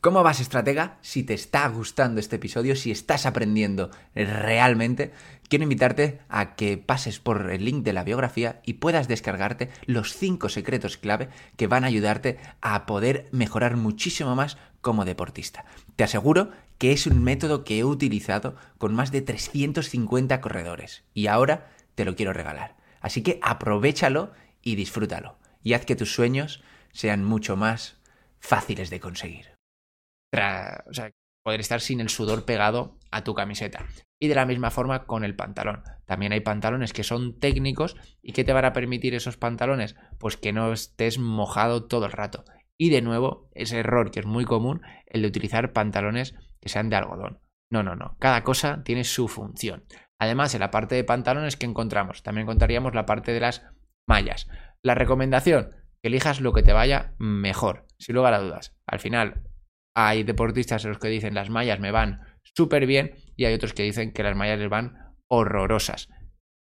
¿Cómo 0.00 0.22
vas, 0.22 0.38
estratega? 0.40 0.98
Si 1.00 1.22
te 1.22 1.32
está 1.32 1.66
gustando 1.68 2.20
este 2.20 2.36
episodio, 2.36 2.76
si 2.76 2.90
estás 2.90 3.24
aprendiendo 3.24 3.90
realmente, 4.14 5.12
quiero 5.48 5.64
invitarte 5.64 6.20
a 6.28 6.54
que 6.54 6.78
pases 6.78 7.18
por 7.18 7.50
el 7.50 7.64
link 7.64 7.84
de 7.84 7.92
la 7.92 8.04
biografía 8.04 8.60
y 8.64 8.74
puedas 8.74 9.08
descargarte 9.08 9.70
los 9.86 10.14
5 10.14 10.48
secretos 10.48 10.96
clave 10.96 11.28
que 11.56 11.66
van 11.66 11.84
a 11.84 11.88
ayudarte 11.88 12.38
a 12.60 12.86
poder 12.86 13.28
mejorar 13.32 13.76
muchísimo 13.76 14.34
más 14.34 14.56
como 14.80 15.04
deportista. 15.04 15.64
Te 15.96 16.04
aseguro 16.04 16.50
que 16.78 16.92
es 16.92 17.06
un 17.06 17.22
método 17.22 17.64
que 17.64 17.78
he 17.78 17.84
utilizado 17.84 18.56
con 18.78 18.94
más 18.94 19.12
de 19.12 19.22
350 19.22 20.40
corredores 20.40 21.04
y 21.14 21.26
ahora 21.28 21.70
te 21.94 22.04
lo 22.04 22.16
quiero 22.16 22.32
regalar. 22.32 22.76
Así 23.00 23.22
que 23.22 23.38
aprovechalo 23.42 24.32
y 24.62 24.74
disfrútalo 24.76 25.38
y 25.62 25.74
haz 25.74 25.84
que 25.84 25.96
tus 25.96 26.14
sueños 26.14 26.62
sean 26.92 27.24
mucho 27.24 27.56
más 27.56 27.96
fáciles 28.38 28.90
de 28.90 29.00
conseguir 29.00 29.54
o 30.86 30.94
sea, 30.94 31.10
poder 31.42 31.60
estar 31.60 31.80
sin 31.80 32.00
el 32.00 32.08
sudor 32.08 32.44
pegado 32.44 32.96
a 33.10 33.24
tu 33.24 33.34
camiseta. 33.34 33.86
Y 34.24 34.28
de 34.28 34.34
la 34.34 34.46
misma 34.46 34.70
forma 34.70 35.04
con 35.04 35.22
el 35.22 35.36
pantalón. 35.36 35.82
También 36.06 36.32
hay 36.32 36.40
pantalones 36.40 36.94
que 36.94 37.04
son 37.04 37.38
técnicos 37.38 37.94
y 38.22 38.32
que 38.32 38.42
te 38.42 38.54
van 38.54 38.64
a 38.64 38.72
permitir 38.72 39.14
esos 39.14 39.36
pantalones, 39.36 39.96
pues 40.18 40.38
que 40.38 40.54
no 40.54 40.72
estés 40.72 41.18
mojado 41.18 41.84
todo 41.84 42.06
el 42.06 42.12
rato. 42.12 42.46
Y 42.78 42.88
de 42.88 43.02
nuevo, 43.02 43.50
ese 43.52 43.80
error 43.80 44.10
que 44.10 44.20
es 44.20 44.26
muy 44.26 44.46
común, 44.46 44.80
el 45.04 45.20
de 45.20 45.28
utilizar 45.28 45.74
pantalones 45.74 46.34
que 46.58 46.70
sean 46.70 46.88
de 46.88 46.96
algodón. 46.96 47.38
No, 47.70 47.82
no, 47.82 47.96
no. 47.96 48.16
Cada 48.18 48.44
cosa 48.44 48.82
tiene 48.82 49.04
su 49.04 49.28
función. 49.28 49.84
Además, 50.18 50.54
en 50.54 50.60
la 50.60 50.70
parte 50.70 50.94
de 50.94 51.04
pantalones 51.04 51.58
que 51.58 51.66
encontramos, 51.66 52.22
también 52.22 52.44
encontraríamos 52.44 52.94
la 52.94 53.04
parte 53.04 53.34
de 53.34 53.40
las 53.40 53.66
mallas. 54.08 54.48
La 54.82 54.94
recomendación, 54.94 55.72
que 56.00 56.08
elijas 56.08 56.40
lo 56.40 56.54
que 56.54 56.62
te 56.62 56.72
vaya 56.72 57.12
mejor, 57.18 57.84
sin 57.98 58.14
lugar 58.14 58.32
a 58.32 58.40
dudas. 58.40 58.74
Al 58.86 59.00
final, 59.00 59.42
hay 59.94 60.22
deportistas 60.22 60.82
en 60.86 60.92
los 60.92 60.98
que 60.98 61.08
dicen 61.08 61.34
las 61.34 61.50
mallas 61.50 61.78
me 61.78 61.90
van 61.90 62.22
súper 62.44 62.86
bien 62.86 63.14
y 63.36 63.44
hay 63.44 63.54
otros 63.54 63.72
que 63.72 63.82
dicen 63.82 64.12
que 64.12 64.22
las 64.22 64.36
mallas 64.36 64.58
les 64.58 64.68
van 64.68 65.16
horrorosas. 65.28 66.08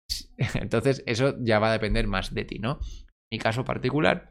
Entonces 0.55 1.03
eso 1.05 1.35
ya 1.39 1.59
va 1.59 1.69
a 1.69 1.73
depender 1.73 2.07
más 2.07 2.33
de 2.33 2.45
ti, 2.45 2.59
¿no? 2.59 2.79
En 2.81 3.37
mi 3.37 3.39
caso 3.39 3.63
particular 3.63 4.29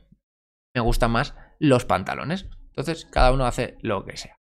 me 0.74 0.80
gustan 0.80 1.10
más 1.10 1.34
los 1.58 1.84
pantalones. 1.84 2.48
Entonces 2.66 3.06
cada 3.06 3.32
uno 3.32 3.46
hace 3.46 3.78
lo 3.80 4.04
que 4.04 4.16
sea. 4.16 4.36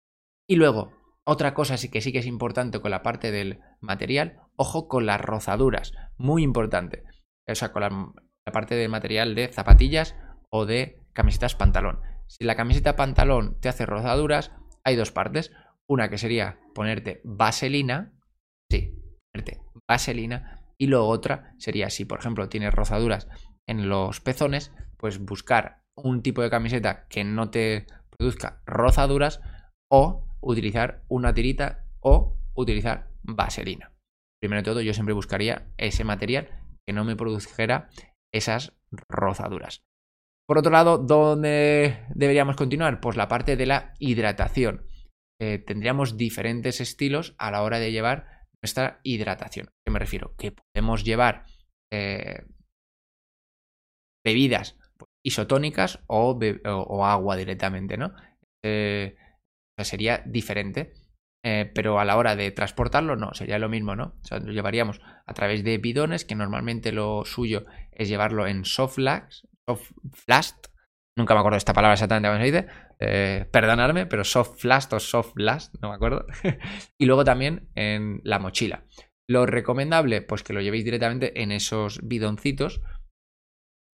Y 0.48 0.56
luego, 0.56 0.92
otra 1.24 1.54
cosa 1.54 1.76
sí 1.76 1.90
que 1.90 2.00
sí 2.00 2.12
que 2.12 2.18
es 2.18 2.26
importante 2.26 2.80
con 2.80 2.90
la 2.90 3.02
parte 3.02 3.32
del 3.32 3.60
material, 3.80 4.40
ojo 4.56 4.86
con 4.88 5.06
las 5.06 5.20
rozaduras, 5.20 5.92
muy 6.16 6.42
importante. 6.42 7.04
O 7.48 7.54
sea, 7.54 7.72
con 7.72 7.82
la, 7.82 7.88
la 7.88 8.52
parte 8.52 8.74
del 8.74 8.88
material 8.88 9.34
de 9.34 9.48
zapatillas 9.48 10.14
o 10.50 10.66
de 10.66 11.02
camisetas 11.12 11.54
pantalón. 11.54 12.00
Si 12.28 12.44
la 12.44 12.56
camiseta 12.56 12.96
pantalón 12.96 13.58
te 13.60 13.68
hace 13.68 13.86
rozaduras, 13.86 14.52
hay 14.84 14.96
dos 14.96 15.10
partes. 15.10 15.52
Una 15.88 16.08
que 16.08 16.18
sería 16.18 16.58
ponerte 16.74 17.20
vaselina, 17.24 18.12
sí, 18.70 18.94
ponerte 19.32 19.62
vaselina, 19.88 20.60
y 20.78 20.88
luego 20.88 21.08
otra 21.08 21.54
sería 21.58 21.90
si, 21.90 22.04
por 22.04 22.18
ejemplo, 22.18 22.48
tienes 22.48 22.74
rozaduras 22.74 23.28
en 23.68 23.88
los 23.88 24.20
pezones, 24.20 24.72
pues 24.96 25.18
buscar 25.18 25.82
un 25.96 26.22
tipo 26.22 26.42
de 26.42 26.50
camiseta 26.50 27.06
que 27.08 27.24
no 27.24 27.50
te 27.50 27.86
produzca 28.10 28.62
rozaduras 28.66 29.40
o 29.90 30.26
utilizar 30.40 31.02
una 31.08 31.32
tirita 31.34 31.86
o 32.00 32.36
utilizar 32.54 33.10
vaselina. 33.22 33.92
Primero 34.40 34.60
de 34.60 34.64
todo, 34.64 34.80
yo 34.80 34.92
siempre 34.92 35.14
buscaría 35.14 35.68
ese 35.78 36.04
material 36.04 36.48
que 36.86 36.92
no 36.92 37.04
me 37.04 37.16
produjera 37.16 37.88
esas 38.32 38.74
rozaduras. 39.08 39.82
Por 40.46 40.58
otro 40.58 40.70
lado, 40.70 40.98
¿dónde 40.98 42.04
deberíamos 42.14 42.56
continuar? 42.56 43.00
Pues 43.00 43.16
la 43.16 43.28
parte 43.28 43.56
de 43.56 43.66
la 43.66 43.94
hidratación. 43.98 44.85
Eh, 45.40 45.58
tendríamos 45.58 46.16
diferentes 46.16 46.80
estilos 46.80 47.34
a 47.38 47.50
la 47.50 47.62
hora 47.62 47.78
de 47.78 47.92
llevar 47.92 48.46
nuestra 48.62 49.00
hidratación. 49.02 49.66
¿A 49.68 49.72
qué 49.84 49.92
me 49.92 49.98
refiero? 49.98 50.34
Que 50.36 50.52
podemos 50.52 51.04
llevar 51.04 51.44
eh, 51.92 52.44
bebidas 54.24 54.78
isotónicas 55.22 56.00
o, 56.06 57.04
agua 57.04 57.36
directamente, 57.36 57.96
¿no? 57.96 58.14
Eh, 58.64 59.16
sería 59.82 60.22
diferente. 60.24 60.94
pero 61.74 62.00
a 62.00 62.04
la 62.04 62.16
hora 62.16 62.34
de 62.34 62.50
transportarlo, 62.50 63.14
no, 63.14 63.32
sería 63.34 63.60
lo 63.60 63.68
mismo, 63.68 63.94
¿no? 63.94 64.16
O 64.20 64.24
sea, 64.24 64.40
lo 64.40 64.52
llevaríamos 64.52 65.00
a 65.26 65.34
través 65.34 65.62
de 65.62 65.78
bidones, 65.78 66.24
que 66.24 66.34
normalmente 66.34 66.90
lo 66.90 67.24
suyo 67.24 67.64
es 67.92 68.08
llevarlo 68.08 68.48
en 68.48 68.64
soft 68.64 68.96
blast. 68.96 70.66
Nunca 71.18 71.32
me 71.32 71.40
acuerdo 71.40 71.56
esta 71.56 71.72
palabra 71.72 71.94
exactamente 71.94 72.28
cómo 72.28 72.38
se 72.38 72.44
dice. 72.44 72.66
Eh, 73.00 74.06
pero 74.08 74.24
soft 74.24 74.62
blast 74.62 74.92
o 74.92 75.00
soft 75.00 75.32
blast, 75.34 75.74
no 75.80 75.88
me 75.88 75.94
acuerdo. 75.94 76.26
y 76.98 77.06
luego 77.06 77.24
también 77.24 77.70
en 77.74 78.20
la 78.22 78.38
mochila. 78.38 78.84
Lo 79.28 79.46
recomendable, 79.46 80.20
pues 80.22 80.42
que 80.42 80.52
lo 80.52 80.60
llevéis 80.60 80.84
directamente 80.84 81.42
en 81.42 81.52
esos 81.52 82.00
bidoncitos, 82.06 82.82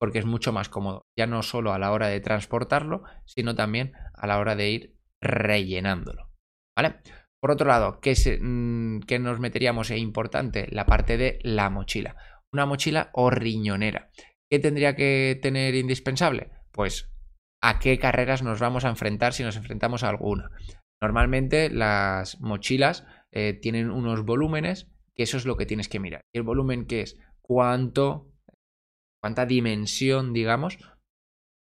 porque 0.01 0.19
es 0.19 0.27
mucho 0.27 0.53
más 0.53 0.69
cómodo. 0.69 1.03
Ya 1.17 1.29
no 1.29 1.43
solo 1.43 1.73
a 1.73 1.79
la 1.79 1.93
hora 1.93 2.09
de 2.09 2.21
transportarlo, 2.21 3.05
sino 3.25 3.55
también 3.55 3.93
a 4.15 4.27
la 4.27 4.39
hora 4.39 4.57
de 4.57 4.71
ir 4.71 4.97
rellenándolo. 5.23 6.33
¿Vale? 6.77 6.97
Por 7.41 7.53
otro 7.53 7.69
lado, 7.69 8.01
¿qué, 8.01 8.15
mm, 8.41 9.01
¿qué, 9.01 9.19
nos 9.21 9.39
meteríamos? 9.39 9.91
Es 9.91 9.99
importante 9.99 10.67
la 10.71 10.87
parte 10.87 11.17
de 11.17 11.39
la 11.43 11.71
mochila. 11.71 12.17
Una 12.53 12.67
mochila 12.67 13.11
o 13.13 13.31
riñonera. 13.31 14.11
¿Qué 14.51 14.59
tendría 14.59 14.97
que 14.97 15.39
tener 15.41 15.75
indispensable? 15.75 16.51
Pues 16.73 17.12
a 17.63 17.79
qué 17.79 17.99
carreras 17.99 18.43
nos 18.43 18.61
vamos 18.61 18.85
a 18.85 18.89
enfrentar 18.89 19.33
si 19.33 19.45
nos 19.45 19.57
enfrentamos 19.57 20.03
a 20.03 20.09
alguna. 20.09 20.51
Normalmente 21.01 21.71
las 21.71 22.41
mochilas 22.41 23.07
eh, 23.33 23.55
tienen 23.55 23.91
unos 23.91 24.25
volúmenes, 24.25 24.91
que 25.15 25.23
eso 25.23 25.37
es 25.37 25.47
lo 25.47 25.57
que 25.57 25.67
tienes 25.67 25.89
que 25.89 26.01
mirar. 26.01 26.23
el 26.35 26.43
volumen 26.43 26.87
que 26.87 27.03
es 27.03 27.19
cuánto, 27.41 28.31
cuánta 29.23 29.47
dimensión, 29.47 30.33
digamos, 30.33 30.79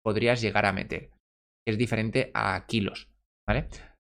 podrías 0.03 0.41
llegar 0.41 0.65
a 0.65 0.73
meter. 0.73 1.11
Es 1.67 1.77
diferente 1.77 2.31
a 2.33 2.65
kilos, 2.65 3.09
¿vale? 3.47 3.67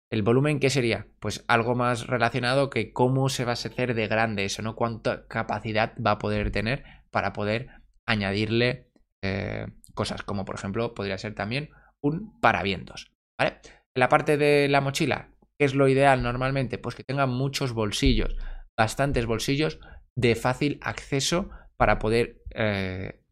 El 0.10 0.24
volumen, 0.24 0.60
¿qué 0.60 0.70
sería? 0.70 1.08
Pues 1.20 1.44
algo 1.48 1.76
más 1.76 2.08
relacionado 2.08 2.70
que 2.70 2.94
cómo 2.94 3.30
se 3.30 3.44
va 3.44 3.52
a 3.52 3.54
hacer 3.54 3.94
de 3.94 4.08
grande 4.08 4.46
eso, 4.46 4.62
¿no? 4.62 4.76
Cuánta 4.76 5.28
capacidad 5.28 5.94
va 5.98 6.12
a 6.12 6.18
poder 6.18 6.52
tener 6.52 6.84
para 7.12 7.34
poder 7.34 7.70
añadirle 8.06 8.90
eh, 9.24 9.68
cosas, 9.98 10.24
como 10.24 10.46
por 10.46 10.56
ejemplo 10.56 10.94
podría 10.94 11.18
ser 11.18 11.36
también 11.36 11.72
un 12.02 12.40
paravientos. 12.40 13.12
En 13.40 13.60
la 13.96 14.08
parte 14.08 14.38
de 14.38 14.70
la 14.70 14.80
mochila, 14.80 15.34
¿qué 15.60 15.66
es 15.66 15.76
lo 15.76 15.90
ideal 15.90 16.24
normalmente? 16.24 16.78
Pues 16.78 16.96
que 16.96 17.04
tenga 17.04 17.26
muchos 17.26 17.74
bolsillos, 17.74 18.38
bastantes 18.78 19.26
bolsillos 19.26 19.80
de 20.16 20.36
fácil 20.36 20.80
acceso 20.82 21.50
para 21.78 22.00
poder 22.00 22.42
eh, 22.56 23.24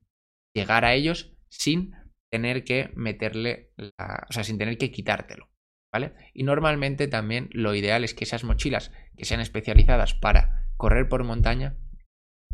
llegar 0.56 0.84
a 0.86 0.94
ellos 0.94 1.38
sin 1.50 1.94
tener 2.32 2.64
que 2.64 2.92
meterle, 2.96 3.72
la, 3.78 4.26
o 4.30 4.34
sea, 4.34 4.44
sin 4.44 4.58
tener 4.58 4.78
que 4.78 4.92
quitártelo. 4.92 5.50
¿Vale? 5.94 6.14
Y 6.34 6.44
normalmente 6.44 7.08
también 7.08 7.48
lo 7.54 7.74
ideal 7.74 8.04
es 8.04 8.14
que 8.14 8.26
esas 8.26 8.44
mochilas 8.44 8.92
que 9.16 9.24
sean 9.24 9.40
especializadas 9.40 10.14
para 10.14 10.68
correr 10.76 11.08
por 11.08 11.24
montaña 11.24 11.78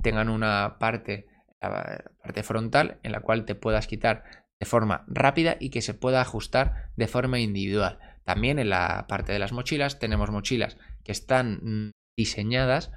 tengan 0.03 0.29
una 0.29 0.77
parte 0.79 1.27
la 1.61 2.03
parte 2.21 2.43
frontal 2.43 2.99
en 3.03 3.11
la 3.11 3.21
cual 3.21 3.45
te 3.45 3.55
puedas 3.55 3.87
quitar 3.87 4.23
de 4.59 4.65
forma 4.65 5.05
rápida 5.07 5.57
y 5.59 5.69
que 5.69 5.81
se 5.81 5.93
pueda 5.93 6.21
ajustar 6.21 6.91
de 6.95 7.07
forma 7.07 7.39
individual. 7.39 7.99
También 8.23 8.59
en 8.59 8.69
la 8.69 9.05
parte 9.07 9.33
de 9.33 9.39
las 9.39 9.51
mochilas 9.51 9.99
tenemos 9.99 10.29
mochilas 10.29 10.77
que 11.03 11.11
están 11.11 11.59
mm, 11.63 11.91
diseñadas 12.17 12.91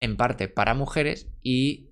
en 0.00 0.16
parte 0.16 0.48
para 0.48 0.74
mujeres 0.74 1.32
y 1.42 1.90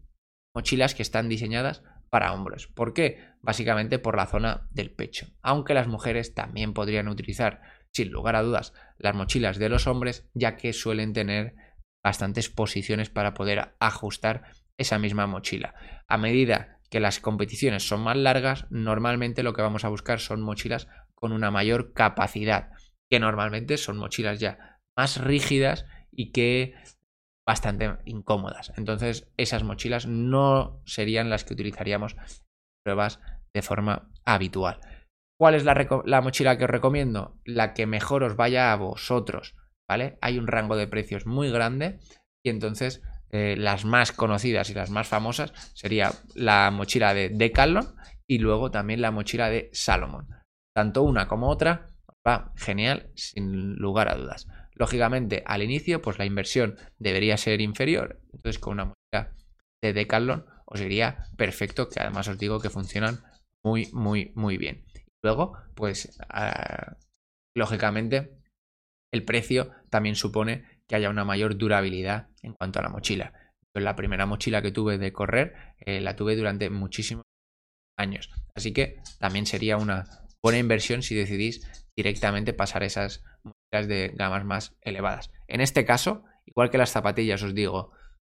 mochilas 0.54 0.94
que 0.94 1.02
están 1.02 1.28
diseñadas 1.28 1.82
para 2.08 2.32
hombres. 2.32 2.68
¿Por 2.68 2.94
qué? 2.94 3.18
Básicamente 3.42 3.98
por 3.98 4.16
la 4.16 4.26
zona 4.26 4.68
del 4.70 4.92
pecho. 4.92 5.26
Aunque 5.42 5.74
las 5.74 5.88
mujeres 5.88 6.34
también 6.34 6.72
podrían 6.72 7.08
utilizar, 7.08 7.62
sin 7.92 8.10
lugar 8.10 8.36
a 8.36 8.42
dudas, 8.42 8.72
las 8.98 9.14
mochilas 9.14 9.58
de 9.58 9.68
los 9.68 9.86
hombres, 9.86 10.28
ya 10.34 10.56
que 10.56 10.72
suelen 10.72 11.12
tener 11.12 11.56
bastantes 12.04 12.48
posiciones 12.48 13.10
para 13.10 13.34
poder 13.34 13.74
ajustar 13.80 14.44
esa 14.78 14.98
misma 14.98 15.26
mochila. 15.26 15.74
A 16.06 16.18
medida 16.18 16.80
que 16.90 17.00
las 17.00 17.20
competiciones 17.20 17.86
son 17.86 18.00
más 18.00 18.16
largas, 18.16 18.66
normalmente 18.70 19.42
lo 19.42 19.52
que 19.52 19.62
vamos 19.62 19.84
a 19.84 19.88
buscar 19.88 20.20
son 20.20 20.40
mochilas 20.40 20.88
con 21.14 21.32
una 21.32 21.50
mayor 21.50 21.92
capacidad, 21.92 22.70
que 23.10 23.20
normalmente 23.20 23.76
son 23.76 23.96
mochilas 23.96 24.40
ya 24.40 24.80
más 24.96 25.20
rígidas 25.22 25.86
y 26.10 26.32
que 26.32 26.74
bastante 27.46 27.96
incómodas. 28.04 28.72
Entonces, 28.76 29.30
esas 29.36 29.62
mochilas 29.62 30.06
no 30.06 30.82
serían 30.84 31.30
las 31.30 31.44
que 31.44 31.54
utilizaríamos 31.54 32.14
en 32.14 32.24
pruebas 32.84 33.20
de 33.54 33.62
forma 33.62 34.10
habitual. 34.24 34.80
¿Cuál 35.38 35.54
es 35.54 35.64
la, 35.64 36.02
la, 36.04 36.20
mochila 36.22 36.56
que 36.56 36.64
os 36.64 36.70
recomiendo? 36.70 37.38
La 37.44 37.74
que 37.74 37.86
mejor 37.86 38.24
os 38.24 38.36
vaya 38.36 38.72
a 38.72 38.76
vosotros, 38.76 39.54
¿vale? 39.88 40.18
Hay 40.22 40.38
un 40.38 40.46
rango 40.46 40.76
de 40.76 40.88
precios 40.88 41.26
muy 41.26 41.50
grande 41.50 42.00
y 42.44 42.50
entonces 42.50 43.02
eh, 43.30 43.56
las 43.56 43.84
más 43.84 44.12
conocidas 44.12 44.70
y 44.70 44.74
las 44.74 44.90
más 44.90 45.08
famosas 45.08 45.52
sería 45.74 46.12
la 46.34 46.70
mochila 46.70 47.14
de 47.14 47.28
Decathlon 47.28 47.96
y 48.26 48.38
luego 48.38 48.70
también 48.70 49.00
la 49.00 49.10
mochila 49.10 49.50
de 49.50 49.70
Salomon. 49.72 50.28
Tanto 50.74 51.02
una 51.02 51.26
como 51.28 51.48
otra 51.48 51.90
va 52.26 52.52
genial, 52.56 53.10
sin 53.14 53.74
lugar 53.76 54.08
a 54.08 54.16
dudas. 54.16 54.46
Lógicamente, 54.74 55.42
al 55.46 55.62
inicio, 55.62 56.02
pues 56.02 56.18
la 56.18 56.26
inversión 56.26 56.76
debería 56.98 57.36
ser 57.36 57.60
inferior. 57.60 58.20
Entonces, 58.32 58.58
con 58.58 58.74
una 58.74 58.84
mochila 58.86 59.32
de 59.82 59.92
Decathlon 59.92 60.46
os 60.66 60.80
iría 60.80 61.24
perfecto, 61.36 61.88
que 61.88 62.00
además 62.00 62.28
os 62.28 62.38
digo 62.38 62.60
que 62.60 62.70
funcionan 62.70 63.22
muy, 63.64 63.88
muy, 63.92 64.32
muy 64.34 64.58
bien. 64.58 64.84
Luego, 65.22 65.56
pues, 65.74 66.18
ah, 66.28 66.96
lógicamente, 67.56 68.38
el 69.12 69.24
precio 69.24 69.70
también 69.88 70.14
supone 70.14 70.75
que 70.88 70.96
haya 70.96 71.10
una 71.10 71.24
mayor 71.24 71.56
durabilidad 71.56 72.28
en 72.42 72.54
cuanto 72.54 72.78
a 72.78 72.82
la 72.82 72.88
mochila. 72.88 73.32
La 73.74 73.96
primera 73.96 74.24
mochila 74.24 74.62
que 74.62 74.72
tuve 74.72 74.96
de 74.98 75.12
correr 75.12 75.54
eh, 75.78 76.00
la 76.00 76.16
tuve 76.16 76.36
durante 76.36 76.70
muchísimos 76.70 77.24
años. 77.98 78.30
Así 78.54 78.72
que 78.72 79.00
también 79.18 79.46
sería 79.46 79.76
una 79.76 80.04
buena 80.42 80.58
inversión 80.58 81.02
si 81.02 81.14
decidís 81.14 81.66
directamente 81.96 82.52
pasar 82.52 82.82
esas 82.82 83.22
mochilas 83.42 83.88
de 83.88 84.12
gamas 84.14 84.44
más 84.44 84.76
elevadas. 84.80 85.30
En 85.48 85.60
este 85.60 85.84
caso, 85.84 86.24
igual 86.46 86.70
que 86.70 86.78
las 86.78 86.90
zapatillas, 86.90 87.42
os 87.42 87.54
digo, 87.54 87.92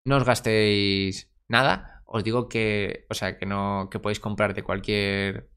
no 0.06 0.16
os 0.16 0.24
gastéis 0.24 1.30
nada. 1.48 2.02
Os 2.04 2.24
digo 2.24 2.48
que, 2.48 3.06
o 3.08 3.14
sea, 3.14 3.38
que 3.38 3.46
no, 3.46 3.88
que 3.90 4.00
podéis 4.00 4.20
comprar 4.20 4.54
de 4.54 4.62
cualquier 4.62 5.50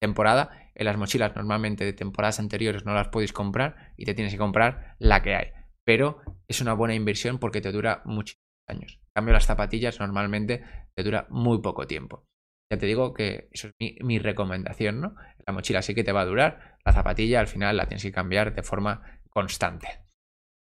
temporada. 0.00 0.70
En 0.74 0.86
las 0.86 0.96
mochilas 0.96 1.36
normalmente 1.36 1.84
de 1.84 1.92
temporadas 1.92 2.40
anteriores 2.40 2.84
no 2.84 2.94
las 2.94 3.08
podéis 3.08 3.32
comprar 3.32 3.92
y 3.96 4.06
te 4.06 4.14
tienes 4.14 4.32
que 4.32 4.38
comprar 4.38 4.96
la 4.98 5.22
que 5.22 5.34
hay. 5.34 5.46
Pero 5.90 6.20
es 6.46 6.60
una 6.60 6.74
buena 6.74 6.94
inversión 6.94 7.40
porque 7.40 7.60
te 7.60 7.72
dura 7.72 8.00
muchísimos 8.04 8.46
años. 8.68 9.00
En 9.02 9.10
cambio, 9.12 9.34
las 9.34 9.46
zapatillas 9.46 9.98
normalmente 9.98 10.62
te 10.94 11.02
dura 11.02 11.26
muy 11.30 11.60
poco 11.62 11.88
tiempo. 11.88 12.28
Ya 12.70 12.78
te 12.78 12.86
digo 12.86 13.12
que 13.12 13.48
eso 13.50 13.66
es 13.66 13.74
mi, 13.80 13.96
mi, 14.00 14.20
recomendación, 14.20 15.00
¿no? 15.00 15.16
La 15.44 15.52
mochila 15.52 15.82
sí 15.82 15.96
que 15.96 16.04
te 16.04 16.12
va 16.12 16.20
a 16.20 16.26
durar, 16.26 16.78
la 16.84 16.92
zapatilla 16.92 17.40
al 17.40 17.48
final 17.48 17.76
la 17.76 17.86
tienes 17.86 18.04
que 18.04 18.12
cambiar 18.12 18.54
de 18.54 18.62
forma 18.62 19.02
constante. 19.30 19.88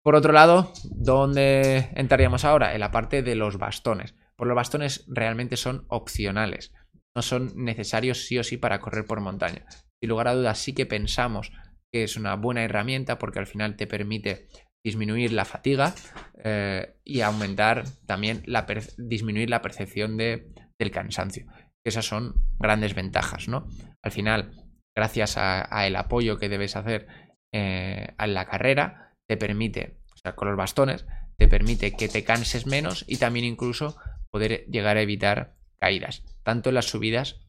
Por 0.03 0.15
otro 0.15 0.33
lado, 0.33 0.73
¿dónde 0.83 1.91
entraríamos 1.95 2.43
ahora? 2.43 2.73
En 2.73 2.81
la 2.81 2.91
parte 2.91 3.23
de 3.23 3.35
los 3.35 3.57
bastones. 3.57 4.15
Pues 4.35 4.49
los 4.49 4.55
bastones 4.57 5.05
realmente 5.07 5.55
son 5.55 5.85
opcionales, 5.87 6.73
no 7.15 7.21
son 7.21 7.53
necesarios 7.55 8.25
sí 8.25 8.37
o 8.37 8.43
sí 8.43 8.57
para 8.57 8.81
correr 8.81 9.05
por 9.05 9.21
montaña. 9.21 9.65
Sin 10.01 10.09
lugar 10.09 10.27
a 10.27 10.35
dudas, 10.35 10.57
sí 10.57 10.73
que 10.73 10.85
pensamos 10.85 11.53
que 11.95 12.03
es 12.03 12.17
una 12.17 12.35
buena 12.35 12.65
herramienta 12.65 13.17
porque 13.17 13.39
al 13.39 13.47
final 13.47 13.77
te 13.77 13.87
permite 13.87 14.49
disminuir 14.85 15.33
la 15.33 15.45
fatiga 15.45 15.95
eh, 16.43 16.95
y 17.03 17.21
aumentar 17.21 17.85
también 18.05 18.43
la 18.45 18.67
disminuir 18.97 19.49
la 19.49 19.63
percepción 19.63 20.15
de, 20.15 20.53
del 20.79 20.91
cansancio. 20.91 21.47
Esas 21.83 22.05
son 22.05 22.35
grandes 22.59 22.93
ventajas, 22.93 23.47
¿no? 23.47 23.67
Al 24.03 24.11
final, 24.11 24.51
gracias 24.95 25.37
a, 25.37 25.87
el 25.87 25.95
apoyo 25.95 26.37
que 26.37 26.49
debes 26.49 26.75
hacer 26.75 27.07
eh, 27.51 28.13
en 28.17 28.33
la 28.35 28.45
carrera, 28.45 29.13
te 29.27 29.37
permite, 29.37 29.97
o 30.13 30.17
sea, 30.17 30.35
con 30.35 30.47
los 30.47 30.57
bastones, 30.57 31.07
te 31.37 31.47
permite 31.47 31.95
que 31.95 32.07
te 32.07 32.23
canses 32.23 32.67
menos 32.67 33.05
y 33.07 33.17
también 33.17 33.45
incluso 33.45 33.97
poder 34.31 34.65
llegar 34.67 34.97
a 34.97 35.01
evitar 35.01 35.55
caídas, 35.79 36.23
tanto 36.43 36.69
en 36.69 36.75
las 36.75 36.85
subidas 36.85 37.41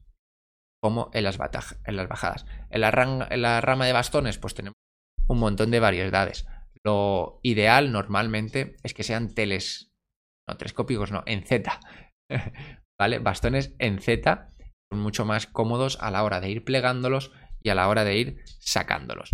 como 0.83 1.11
en 1.12 1.25
las, 1.25 1.38
en 1.85 1.97
las 1.97 2.09
bajadas. 2.09 2.47
En 2.71 2.81
la, 2.81 3.26
en 3.31 3.43
la 3.43 3.61
rama 3.61 3.87
de 3.87 3.93
bastones, 3.93 4.38
pues 4.38 4.55
tenemos 4.55 4.76
un 5.28 5.38
montón 5.38 5.71
de 5.71 5.81
variedades. 5.81 6.47
Lo 6.87 7.40
ideal 7.43 7.90
normalmente 7.90 8.76
es 8.85 8.95
que 8.95 9.02
sean 9.02 9.35
teles, 9.35 9.93
no 10.49 10.57
telescópicos, 10.57 11.11
no, 11.11 11.25
en 11.26 11.45
Z. 11.45 11.81
¿vale? 12.97 13.19
Bastones 13.19 13.75
en 13.81 14.00
Z 14.00 14.50
son 14.93 15.00
mucho 15.00 15.25
más 15.25 15.49
cómodos 15.49 15.99
a 16.00 16.12
la 16.12 16.23
hora 16.23 16.40
de 16.40 16.49
ir 16.49 16.64
plegándolos 16.64 17.33
y 17.61 17.71
a 17.71 17.75
la 17.75 17.88
hora 17.88 18.05
de 18.05 18.16
ir 18.16 18.45
sacándolos. 18.61 19.33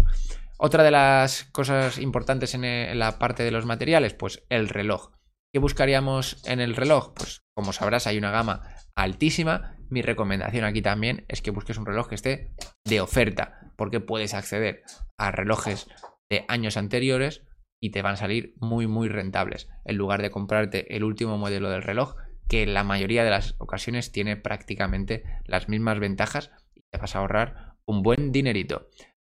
Otra 0.56 0.82
de 0.82 0.92
las 0.92 1.44
cosas 1.52 1.98
importantes 1.98 2.54
en 2.54 2.98
la 2.98 3.18
parte 3.18 3.42
de 3.42 3.50
los 3.50 3.66
materiales, 3.66 4.14
pues 4.14 4.44
el 4.48 4.70
reloj. 4.70 5.10
¿Qué 5.52 5.58
buscaríamos 5.58 6.42
en 6.46 6.60
el 6.60 6.74
reloj? 6.74 7.12
Pues 7.14 7.42
como 7.54 7.74
sabrás 7.74 8.06
hay 8.06 8.16
una 8.16 8.30
gama 8.30 8.62
altísima. 8.96 9.76
Mi 9.90 10.00
recomendación 10.00 10.64
aquí 10.64 10.80
también 10.80 11.26
es 11.28 11.42
que 11.42 11.50
busques 11.50 11.76
un 11.76 11.84
reloj 11.84 12.08
que 12.08 12.14
esté 12.14 12.54
de 12.86 13.02
oferta, 13.02 13.72
porque 13.76 14.00
puedes 14.00 14.32
acceder 14.32 14.84
a 15.18 15.32
relojes 15.32 15.88
de 16.32 16.46
años 16.48 16.78
anteriores 16.78 17.42
y 17.78 17.90
te 17.90 18.00
van 18.00 18.14
a 18.14 18.16
salir 18.16 18.54
muy 18.58 18.86
muy 18.86 19.08
rentables. 19.08 19.68
En 19.84 19.96
lugar 19.96 20.22
de 20.22 20.30
comprarte 20.30 20.96
el 20.96 21.04
último 21.04 21.36
modelo 21.36 21.68
del 21.68 21.82
reloj, 21.82 22.16
que 22.48 22.62
en 22.62 22.72
la 22.72 22.84
mayoría 22.84 23.22
de 23.22 23.30
las 23.30 23.54
ocasiones 23.58 24.12
tiene 24.12 24.36
prácticamente 24.36 25.24
las 25.44 25.68
mismas 25.68 26.00
ventajas 26.00 26.50
y 26.74 26.80
te 26.90 26.96
vas 26.96 27.14
a 27.14 27.18
ahorrar 27.18 27.74
un 27.84 28.02
buen 28.02 28.32
dinerito. 28.32 28.88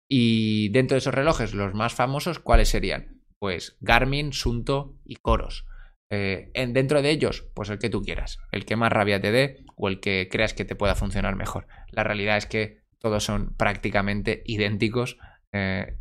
Y 0.09 0.69
dentro 0.69 0.95
de 0.95 0.99
esos 0.99 1.13
relojes, 1.13 1.53
los 1.53 1.73
más 1.73 1.93
famosos, 1.93 2.39
¿cuáles 2.39 2.67
serían? 2.67 3.21
Pues 3.39 3.77
Garmin, 3.79 4.33
Sunto 4.33 4.99
y 5.05 5.15
Coros. 5.15 5.65
Eh, 6.09 6.51
en, 6.53 6.73
dentro 6.73 7.01
de 7.01 7.11
ellos, 7.11 7.47
pues 7.53 7.69
el 7.69 7.79
que 7.79 7.89
tú 7.89 8.01
quieras, 8.01 8.39
el 8.51 8.65
que 8.65 8.75
más 8.75 8.91
rabia 8.91 9.21
te 9.21 9.31
dé 9.31 9.63
o 9.77 9.87
el 9.87 10.01
que 10.01 10.27
creas 10.29 10.53
que 10.53 10.65
te 10.65 10.75
pueda 10.75 10.95
funcionar 10.95 11.37
mejor. 11.37 11.67
La 11.91 12.03
realidad 12.03 12.35
es 12.35 12.45
que 12.45 12.81
todos 12.97 13.23
son 13.23 13.55
prácticamente 13.55 14.43
idénticos. 14.45 15.17
Eh, 15.53 15.95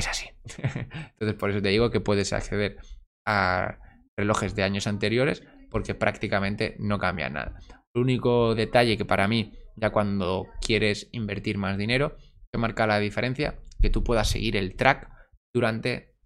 es 0.00 0.08
así. 0.08 0.28
Entonces, 0.62 1.34
por 1.38 1.50
eso 1.50 1.62
te 1.62 1.68
digo 1.68 1.90
que 1.90 2.00
puedes 2.00 2.32
acceder 2.32 2.78
a 3.26 3.78
relojes 4.18 4.54
de 4.54 4.64
años 4.64 4.86
anteriores 4.86 5.42
porque 5.70 5.94
prácticamente 5.94 6.76
no 6.78 6.98
cambia 6.98 7.30
nada. 7.30 7.58
El 7.94 8.02
único 8.02 8.54
detalle 8.54 8.96
que 8.96 9.04
para 9.04 9.28
mí, 9.28 9.54
ya 9.76 9.90
cuando 9.90 10.48
quieres 10.60 11.08
invertir 11.12 11.58
más 11.58 11.78
dinero, 11.78 12.16
que 12.52 12.58
marca 12.58 12.86
la 12.86 12.98
diferencia, 12.98 13.58
que 13.80 13.90
tú 13.90 14.04
puedas 14.04 14.28
seguir 14.28 14.56
el 14.56 14.76
track 14.76 15.10
durante 15.54 16.16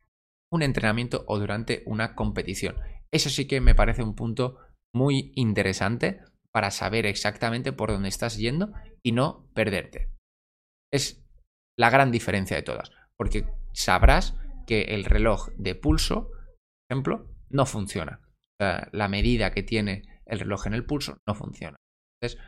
un 0.50 0.62
entrenamiento 0.62 1.24
o 1.26 1.38
durante 1.38 1.82
una 1.86 2.14
competición. 2.14 2.76
Eso 3.12 3.30
sí 3.30 3.46
que 3.46 3.60
me 3.60 3.74
parece 3.74 4.02
un 4.02 4.14
punto 4.14 4.58
muy 4.94 5.32
interesante 5.34 6.20
para 6.52 6.70
saber 6.70 7.06
exactamente 7.06 7.72
por 7.72 7.90
dónde 7.90 8.08
estás 8.08 8.36
yendo 8.36 8.72
y 9.02 9.12
no 9.12 9.48
perderte. 9.54 10.10
Es 10.92 11.24
la 11.76 11.90
gran 11.90 12.12
diferencia 12.12 12.56
de 12.56 12.62
todas, 12.62 12.92
porque 13.16 13.46
sabrás 13.74 14.34
que 14.66 14.82
el 14.94 15.04
reloj 15.04 15.50
de 15.56 15.74
pulso, 15.74 16.30
por 16.30 16.46
ejemplo, 16.90 17.28
no 17.50 17.66
funciona 17.66 18.24
la 18.58 19.08
medida 19.08 19.50
que 19.50 19.62
tiene 19.62 20.02
el 20.26 20.40
reloj 20.40 20.66
en 20.66 20.74
el 20.74 20.86
pulso 20.86 21.18
no 21.26 21.34
funciona. 21.34 21.76
Entonces, 22.20 22.42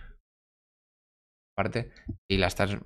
aparte, 1.57 1.93
si 2.31 2.39
la 2.39 2.47
estás 2.47 2.77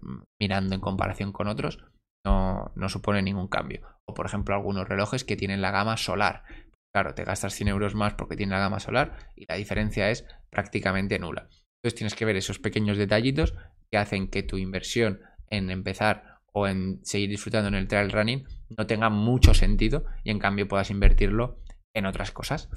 mirando 0.41 0.75
en 0.75 0.81
comparación 0.81 1.33
con 1.33 1.49
otros, 1.49 1.79
no, 2.25 2.73
no, 2.75 2.89
supone 2.89 3.23
ningún 3.23 3.49
cambio. 3.49 3.87
O 4.09 4.15
por 4.15 4.27
ejemplo, 4.27 4.55
algunos 4.55 4.89
relojes 4.89 5.25
que 5.25 5.37
tienen 5.37 5.63
la 5.63 5.71
gama 5.71 5.97
solar. 5.97 6.45
Claro, 6.93 7.15
te 7.15 7.25
gastas 7.25 7.55
100 7.55 7.69
euros 7.69 7.95
más 7.95 8.15
porque 8.15 8.37
tiene 8.37 8.53
la 8.53 8.59
gama 8.59 8.81
solar 8.81 9.31
y 9.37 9.47
la 9.49 9.55
diferencia 9.55 10.11
es 10.11 10.27
prácticamente 10.51 11.19
nula. 11.19 11.49
Entonces 11.83 11.97
tienes 11.97 12.15
que 12.15 12.25
ver 12.25 12.37
esos 12.37 12.59
pequeños 12.59 12.99
detallitos 12.99 13.55
que 13.91 13.99
hacen 13.99 14.29
que 14.29 14.43
tu 14.43 14.59
inversión 14.59 15.21
en 15.49 15.71
empezar 15.71 16.30
o 16.53 16.67
en 16.67 17.05
seguir 17.05 17.31
disfrutando 17.31 17.69
en 17.69 17.75
el 17.75 17.89
trail 17.89 18.11
running 18.11 18.45
no 18.77 18.87
tenga 18.87 19.11
mucho 19.11 19.55
sentido 19.55 20.05
y 20.25 20.31
en 20.31 20.39
cambio 20.39 20.69
puedas 20.69 20.91
invertirlo 20.91 21.59
en 21.95 22.07
otras 22.07 22.33
cosas. 22.33 22.69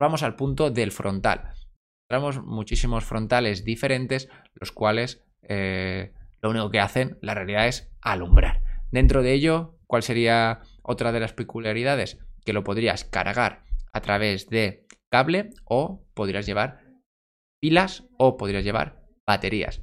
Vamos 0.00 0.22
al 0.22 0.36
punto 0.36 0.70
del 0.70 0.92
frontal. 0.92 1.52
Tenemos 2.08 2.42
muchísimos 2.42 3.04
frontales 3.04 3.64
diferentes, 3.64 4.28
los 4.54 4.72
cuales 4.72 5.24
eh, 5.42 6.12
lo 6.42 6.50
único 6.50 6.70
que 6.70 6.80
hacen, 6.80 7.18
la 7.22 7.34
realidad, 7.34 7.66
es 7.66 7.90
alumbrar. 8.00 8.62
Dentro 8.90 9.22
de 9.22 9.32
ello, 9.32 9.78
¿cuál 9.86 10.02
sería 10.02 10.60
otra 10.82 11.12
de 11.12 11.20
las 11.20 11.32
peculiaridades? 11.32 12.18
Que 12.44 12.52
lo 12.52 12.62
podrías 12.62 13.04
cargar 13.04 13.64
a 13.92 14.00
través 14.00 14.48
de 14.48 14.86
cable 15.10 15.50
o 15.64 16.04
podrías 16.14 16.46
llevar 16.46 16.84
pilas 17.60 18.04
o 18.18 18.36
podrías 18.36 18.64
llevar 18.64 19.02
baterías. 19.26 19.82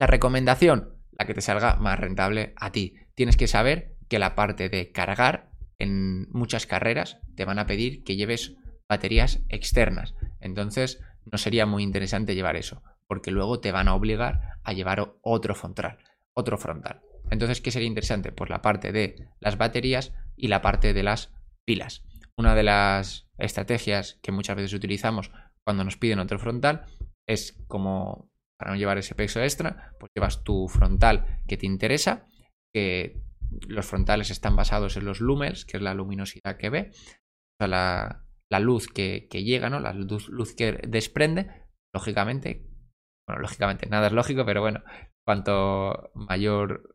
La 0.00 0.06
recomendación, 0.06 0.97
la 1.18 1.26
que 1.26 1.34
te 1.34 1.40
salga 1.40 1.76
más 1.76 1.98
rentable 1.98 2.54
a 2.56 2.70
ti. 2.72 2.94
Tienes 3.14 3.36
que 3.36 3.48
saber 3.48 3.96
que 4.08 4.18
la 4.18 4.34
parte 4.34 4.68
de 4.68 4.92
cargar 4.92 5.50
en 5.78 6.30
muchas 6.30 6.66
carreras 6.66 7.18
te 7.34 7.44
van 7.44 7.58
a 7.58 7.66
pedir 7.66 8.04
que 8.04 8.16
lleves 8.16 8.56
baterías 8.88 9.40
externas. 9.48 10.14
Entonces 10.40 11.00
no 11.30 11.38
sería 11.38 11.66
muy 11.66 11.82
interesante 11.82 12.34
llevar 12.34 12.56
eso, 12.56 12.82
porque 13.06 13.30
luego 13.30 13.60
te 13.60 13.72
van 13.72 13.88
a 13.88 13.94
obligar 13.94 14.58
a 14.64 14.72
llevar 14.72 15.14
otro 15.22 15.54
frontal, 15.54 15.98
otro 16.34 16.56
frontal. 16.56 17.02
Entonces, 17.30 17.60
¿qué 17.60 17.70
sería 17.70 17.88
interesante? 17.88 18.32
Pues 18.32 18.48
la 18.48 18.62
parte 18.62 18.92
de 18.92 19.28
las 19.40 19.58
baterías 19.58 20.14
y 20.36 20.48
la 20.48 20.62
parte 20.62 20.94
de 20.94 21.02
las 21.02 21.32
pilas. 21.64 22.04
Una 22.36 22.54
de 22.54 22.62
las 22.62 23.28
estrategias 23.36 24.18
que 24.22 24.32
muchas 24.32 24.56
veces 24.56 24.72
utilizamos 24.72 25.30
cuando 25.64 25.84
nos 25.84 25.96
piden 25.98 26.20
otro 26.20 26.38
frontal 26.38 26.86
es 27.26 27.62
como 27.66 28.30
para 28.58 28.72
no 28.72 28.76
llevar 28.76 28.98
ese 28.98 29.14
peso 29.14 29.40
extra, 29.40 29.94
pues 30.00 30.10
llevas 30.14 30.42
tu 30.42 30.68
frontal 30.68 31.42
que 31.46 31.56
te 31.56 31.66
interesa, 31.66 32.26
que 32.74 33.22
los 33.68 33.86
frontales 33.86 34.30
están 34.30 34.56
basados 34.56 34.96
en 34.96 35.04
los 35.04 35.20
lumens, 35.20 35.64
que 35.64 35.76
es 35.76 35.82
la 35.82 35.94
luminosidad 35.94 36.56
que 36.56 36.70
ve, 36.70 36.90
o 36.90 37.66
sea, 37.66 38.24
la, 38.50 38.60
luz 38.60 38.88
que, 38.88 39.28
llega, 39.30 39.70
¿no? 39.70 39.80
La 39.80 39.92
luz, 39.92 40.54
que 40.54 40.72
desprende, 40.86 41.68
lógicamente, 41.94 42.66
bueno, 43.28 43.40
lógicamente 43.40 43.86
nada 43.86 44.08
es 44.08 44.12
lógico, 44.12 44.44
pero 44.44 44.60
bueno, 44.60 44.82
cuanto 45.24 46.10
mayor 46.14 46.94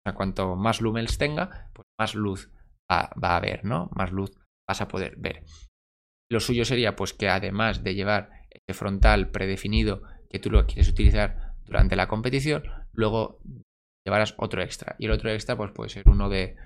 O 0.00 0.02
sea, 0.04 0.14
cuanto 0.14 0.56
más 0.56 0.80
lumens 0.80 1.16
tenga, 1.16 1.70
pues 1.72 1.86
más 1.98 2.14
luz 2.14 2.50
va, 2.90 3.10
a 3.22 3.36
haber, 3.36 3.64
¿no? 3.64 3.88
Más 3.94 4.12
luz 4.12 4.32
vas 4.68 4.80
a 4.80 4.88
poder 4.88 5.16
ver. 5.16 5.44
Lo 6.30 6.40
suyo 6.40 6.64
sería, 6.64 6.96
pues, 6.96 7.12
que 7.12 7.28
además 7.28 7.84
de 7.84 7.94
llevar 7.94 8.30
este 8.50 8.74
frontal 8.74 9.30
predefinido 9.30 10.02
que 10.32 10.38
tú 10.38 10.50
lo 10.50 10.66
quieres 10.66 10.88
utilizar 10.88 11.54
durante 11.64 11.94
la 11.94 12.08
competición, 12.08 12.64
luego 12.92 13.38
llevarás 14.04 14.34
otro 14.38 14.62
extra. 14.62 14.96
Y 14.98 15.06
el 15.06 15.12
otro 15.12 15.30
extra, 15.30 15.56
pues, 15.56 15.70
puede 15.72 15.90
ser 15.90 16.08
uno 16.08 16.28
de, 16.28 16.56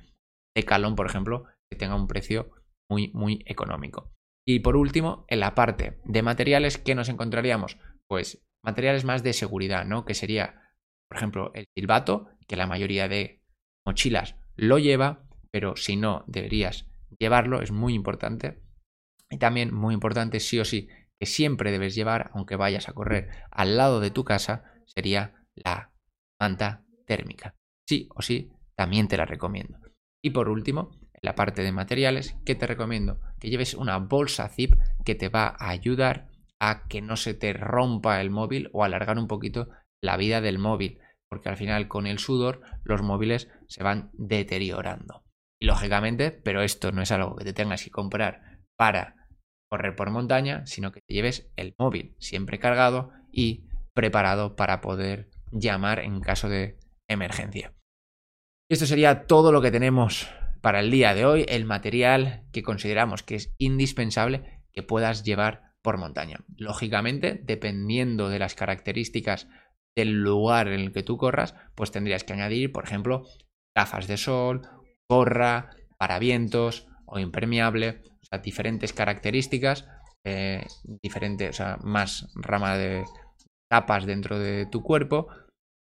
de 0.54 0.62
calón, 0.64 0.94
por 0.94 1.06
ejemplo, 1.06 1.44
que 1.70 1.76
tenga 1.76 1.96
un 1.96 2.06
precio 2.06 2.50
muy, 2.88 3.10
muy 3.12 3.42
económico. 3.46 4.12
Y 4.46 4.60
por 4.60 4.76
último, 4.76 5.24
en 5.28 5.40
la 5.40 5.54
parte 5.54 5.98
de 6.04 6.22
materiales, 6.22 6.78
¿qué 6.78 6.94
nos 6.94 7.08
encontraríamos? 7.08 7.78
Pues 8.08 8.46
materiales 8.64 9.04
más 9.04 9.24
de 9.24 9.32
seguridad, 9.32 9.84
¿no? 9.84 10.04
Que 10.04 10.14
sería, 10.14 10.62
por 11.08 11.16
ejemplo, 11.16 11.50
el 11.54 11.66
silbato, 11.74 12.28
que 12.46 12.56
la 12.56 12.68
mayoría 12.68 13.08
de 13.08 13.42
mochilas 13.84 14.36
lo 14.54 14.78
lleva, 14.78 15.24
pero 15.50 15.74
si 15.74 15.96
no, 15.96 16.24
deberías 16.28 16.86
llevarlo, 17.18 17.60
es 17.60 17.72
muy 17.72 17.94
importante. 17.94 18.62
Y 19.28 19.38
también 19.38 19.74
muy 19.74 19.94
importante, 19.94 20.38
sí 20.38 20.60
o 20.60 20.64
sí, 20.64 20.88
que 21.18 21.26
siempre 21.26 21.72
debes 21.72 21.94
llevar, 21.94 22.30
aunque 22.34 22.56
vayas 22.56 22.88
a 22.88 22.92
correr 22.92 23.30
al 23.50 23.76
lado 23.76 24.00
de 24.00 24.10
tu 24.10 24.24
casa, 24.24 24.64
sería 24.86 25.34
la 25.54 25.92
manta 26.40 26.84
térmica. 27.06 27.54
Sí 27.88 28.08
o 28.14 28.22
sí, 28.22 28.50
también 28.76 29.08
te 29.08 29.16
la 29.16 29.24
recomiendo. 29.24 29.78
Y 30.22 30.30
por 30.30 30.48
último, 30.48 30.90
en 31.14 31.20
la 31.22 31.34
parte 31.34 31.62
de 31.62 31.72
materiales, 31.72 32.36
¿qué 32.44 32.54
te 32.54 32.66
recomiendo? 32.66 33.20
Que 33.40 33.48
lleves 33.48 33.74
una 33.74 33.98
bolsa 33.98 34.48
zip 34.48 34.74
que 35.04 35.14
te 35.14 35.28
va 35.28 35.56
a 35.58 35.70
ayudar 35.70 36.28
a 36.60 36.86
que 36.88 37.00
no 37.00 37.16
se 37.16 37.34
te 37.34 37.52
rompa 37.52 38.20
el 38.20 38.30
móvil 38.30 38.70
o 38.72 38.84
alargar 38.84 39.18
un 39.18 39.28
poquito 39.28 39.68
la 40.02 40.16
vida 40.16 40.40
del 40.40 40.58
móvil, 40.58 40.98
porque 41.28 41.48
al 41.48 41.56
final 41.56 41.88
con 41.88 42.06
el 42.06 42.18
sudor 42.18 42.60
los 42.84 43.02
móviles 43.02 43.48
se 43.68 43.82
van 43.82 44.10
deteriorando. 44.14 45.24
Y 45.60 45.66
lógicamente, 45.66 46.30
pero 46.30 46.62
esto 46.62 46.92
no 46.92 47.02
es 47.02 47.10
algo 47.12 47.36
que 47.36 47.44
te 47.44 47.52
tengas 47.52 47.82
que 47.82 47.90
comprar 47.90 48.60
para 48.76 49.15
correr 49.68 49.96
por 49.96 50.10
montaña, 50.10 50.66
sino 50.66 50.92
que 50.92 51.00
te 51.00 51.14
lleves 51.14 51.50
el 51.56 51.74
móvil 51.78 52.14
siempre 52.18 52.58
cargado 52.58 53.10
y 53.32 53.64
preparado 53.94 54.56
para 54.56 54.80
poder 54.80 55.30
llamar 55.50 56.00
en 56.00 56.20
caso 56.20 56.48
de 56.48 56.78
emergencia. 57.08 57.72
Esto 58.68 58.86
sería 58.86 59.26
todo 59.26 59.52
lo 59.52 59.62
que 59.62 59.70
tenemos 59.70 60.28
para 60.60 60.80
el 60.80 60.90
día 60.90 61.14
de 61.14 61.24
hoy, 61.24 61.46
el 61.48 61.64
material 61.64 62.44
que 62.52 62.62
consideramos 62.62 63.22
que 63.22 63.36
es 63.36 63.54
indispensable 63.58 64.64
que 64.72 64.82
puedas 64.82 65.22
llevar 65.22 65.74
por 65.82 65.98
montaña. 65.98 66.44
Lógicamente, 66.56 67.40
dependiendo 67.44 68.28
de 68.28 68.40
las 68.40 68.54
características 68.54 69.48
del 69.96 70.22
lugar 70.22 70.66
en 70.68 70.80
el 70.80 70.92
que 70.92 71.04
tú 71.04 71.16
corras, 71.16 71.54
pues 71.76 71.92
tendrías 71.92 72.24
que 72.24 72.32
añadir, 72.32 72.72
por 72.72 72.84
ejemplo, 72.84 73.24
gafas 73.74 74.08
de 74.08 74.16
sol, 74.16 74.62
gorra, 75.08 75.70
paravientos 75.96 76.88
o 77.06 77.20
impermeable, 77.20 78.02
o 78.26 78.28
sea, 78.28 78.38
diferentes 78.40 78.92
características, 78.92 79.86
eh, 80.24 80.66
diferentes, 80.84 81.50
o 81.50 81.52
sea, 81.52 81.78
más 81.82 82.26
rama 82.34 82.76
de 82.76 83.04
capas 83.70 84.06
dentro 84.06 84.38
de 84.38 84.66
tu 84.66 84.82
cuerpo, 84.82 85.28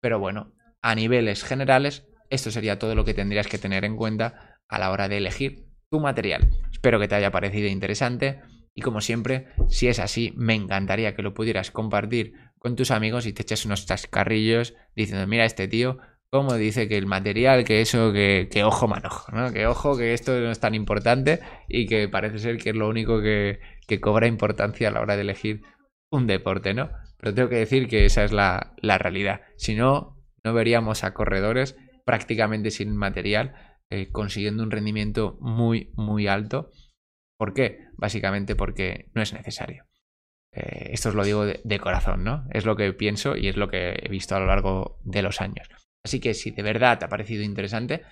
pero 0.01 0.19
bueno, 0.19 0.53
a 0.83 0.95
niveles 0.95 1.45
generales, 1.45 2.07
esto 2.29 2.51
sería 2.51 2.79
todo 2.79 2.95
lo 2.95 3.05
que 3.05 3.15
tendrías 3.15 3.47
que 3.47 3.59
tener 3.59 3.85
en 3.85 3.97
cuenta 3.97 4.59
a 4.69 4.79
la 4.79 4.91
hora 4.91 5.09
de 5.09 5.17
elegir 5.17 5.67
tu 5.91 6.01
material. 6.01 6.51
Espero 6.71 7.01
que 7.01 7.09
te 7.09 7.15
haya 7.15 7.31
parecido 7.31 7.69
interesante. 7.69 8.41
Y 8.75 8.83
como 8.83 9.01
siempre, 9.01 9.47
si 9.69 9.87
es 9.87 10.01
así, 10.01 10.33
me 10.37 10.55
encantaría 10.55 11.15
que 11.15 11.23
lo 11.23 11.33
pudieras 11.33 11.71
compartir 11.71 12.35
con 12.59 12.77
tus 12.77 12.91
amigos 12.91 13.25
y 13.27 13.33
te 13.33 13.43
eches 13.43 13.65
unos 13.65 13.87
chascarrillos 13.87 14.75
diciendo, 14.97 15.27
mira 15.27 15.45
este 15.45 15.69
tío, 15.69 15.99
como 16.31 16.55
dice 16.55 16.89
que 16.89 16.99
el 16.99 17.07
material, 17.07 17.65
que 17.65 17.81
eso, 17.81 18.13
que, 18.13 18.49
ojo 18.65 18.89
manojo, 18.89 19.31
¿no? 19.33 19.53
Que 19.53 19.67
ojo, 19.67 19.97
que 19.97 20.15
esto 20.15 20.39
no 20.41 20.51
es 20.51 20.61
tan 20.61 20.75
importante 20.75 21.41
y 21.69 21.87
que 21.87 22.09
parece 22.09 22.39
ser 22.39 22.59
que 22.59 22.71
es 22.71 22.77
lo 22.77 22.89
único 22.89 23.21
que, 23.23 23.61
cobra 24.01 24.27
importancia 24.27 24.89
a 24.89 24.91
la 24.91 25.01
hora 25.01 25.15
de 25.15 25.23
elegir 25.23 25.63
un 26.11 26.27
deporte, 26.27 26.75
¿no? 26.75 26.91
Pero 27.19 27.35
tengo 27.35 27.49
que 27.49 27.57
decir 27.57 27.89
que 27.89 28.05
esa 28.05 28.25
es 28.25 28.33
la, 28.33 28.75
realidad. 28.83 29.43
Si 29.57 29.75
no, 29.75 30.21
no 30.43 30.53
veríamos 30.53 31.05
a 31.05 31.15
corredores 31.15 31.77
prácticamente 32.05 32.71
sin 32.71 32.97
material 32.97 33.55
eh, 33.91 34.11
consiguiendo 34.11 34.63
un 34.63 34.71
rendimiento 34.71 35.39
muy, 35.41 35.93
muy 35.95 36.27
alto 36.27 36.71
¿Por 37.37 37.53
qué? 37.53 37.89
Básicamente 37.97 38.57
porque 38.57 39.11
no 39.15 39.23
es 39.23 39.33
necesario. 39.33 39.85
Eh, 40.53 40.91
esto 40.93 41.09
os 41.09 41.15
lo 41.15 41.25
digo 41.25 41.45
de, 41.45 41.79
corazón, 41.81 42.25
¿no? 42.25 42.47
Es 42.53 42.65
lo 42.65 42.77
que 42.77 42.93
pienso 42.93 43.37
y 43.37 43.49
es 43.49 43.57
lo 43.57 43.69
que 43.69 43.99
he 44.03 44.09
visto 44.09 44.37
a 44.37 44.41
lo 44.41 44.47
largo 44.47 45.01
de 45.05 45.23
los 45.23 45.41
años. 45.41 45.69
Así 46.05 46.21
que 46.21 46.35
si 46.35 46.51
de 46.51 46.63
verdad 46.63 46.99
te 46.99 47.07
ha 47.07 47.09
parecido 47.09 47.43
interesante, 47.43 48.03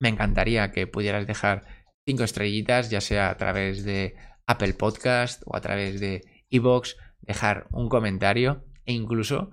me 0.00 0.08
encantaría 0.08 0.72
que 0.72 0.86
pudieras 0.86 1.26
dejar 1.26 1.64
cinco 2.06 2.24
estrellitas, 2.24 2.90
ya 2.90 3.00
sea 3.00 3.30
a 3.30 3.36
través 3.36 3.84
de 3.84 4.16
Apple 4.46 4.74
Podcast 4.74 5.42
o 5.46 5.56
a 5.56 5.60
través 5.60 6.00
de 6.00 6.22
Evox, 6.50 6.96
dejar 7.20 7.66
un 7.70 7.88
comentario 7.88 8.64
e 8.84 8.92
incluso, 8.92 9.50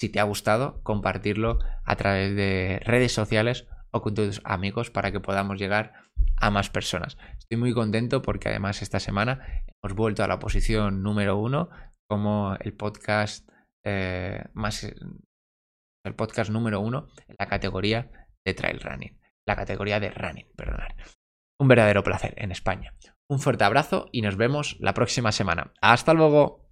si 0.00 0.08
te 0.08 0.20
ha 0.20 0.24
gustado, 0.24 0.82
compartirlo 0.82 1.58
a 1.84 1.96
través 1.96 2.34
de 2.34 2.80
redes 2.84 3.12
sociales 3.12 3.66
o 3.90 4.02
con 4.02 4.14
tus 4.14 4.40
amigos 4.44 4.90
para 4.90 5.12
que 5.12 5.20
podamos 5.20 5.58
llegar 5.58 5.94
a 6.36 6.50
más 6.50 6.68
personas. 6.68 7.16
Estoy 7.38 7.58
muy 7.58 7.72
contento 7.72 8.22
porque 8.22 8.48
además 8.48 8.82
esta 8.82 9.00
semana 9.00 9.64
hemos 9.66 9.96
vuelto 9.96 10.22
a 10.22 10.28
la 10.28 10.38
posición 10.38 11.02
número 11.02 11.38
uno 11.38 11.70
como 12.08 12.56
el 12.60 12.74
podcast 12.74 13.48
eh, 13.84 14.44
más 14.52 14.86
el 16.08 16.14
podcast 16.14 16.50
número 16.50 16.80
uno 16.80 17.08
en 17.26 17.36
la 17.38 17.46
categoría 17.46 18.10
de 18.44 18.54
trail 18.54 18.80
running, 18.80 19.18
la 19.46 19.56
categoría 19.56 20.00
de 20.00 20.10
running, 20.10 20.46
perdonad. 20.56 20.88
Un 21.60 21.68
verdadero 21.68 22.02
placer 22.02 22.34
en 22.36 22.52
España. 22.52 22.94
Un 23.28 23.40
fuerte 23.40 23.64
abrazo 23.64 24.08
y 24.12 24.22
nos 24.22 24.36
vemos 24.36 24.76
la 24.80 24.94
próxima 24.94 25.32
semana. 25.32 25.72
Hasta 25.80 26.14
luego. 26.14 26.67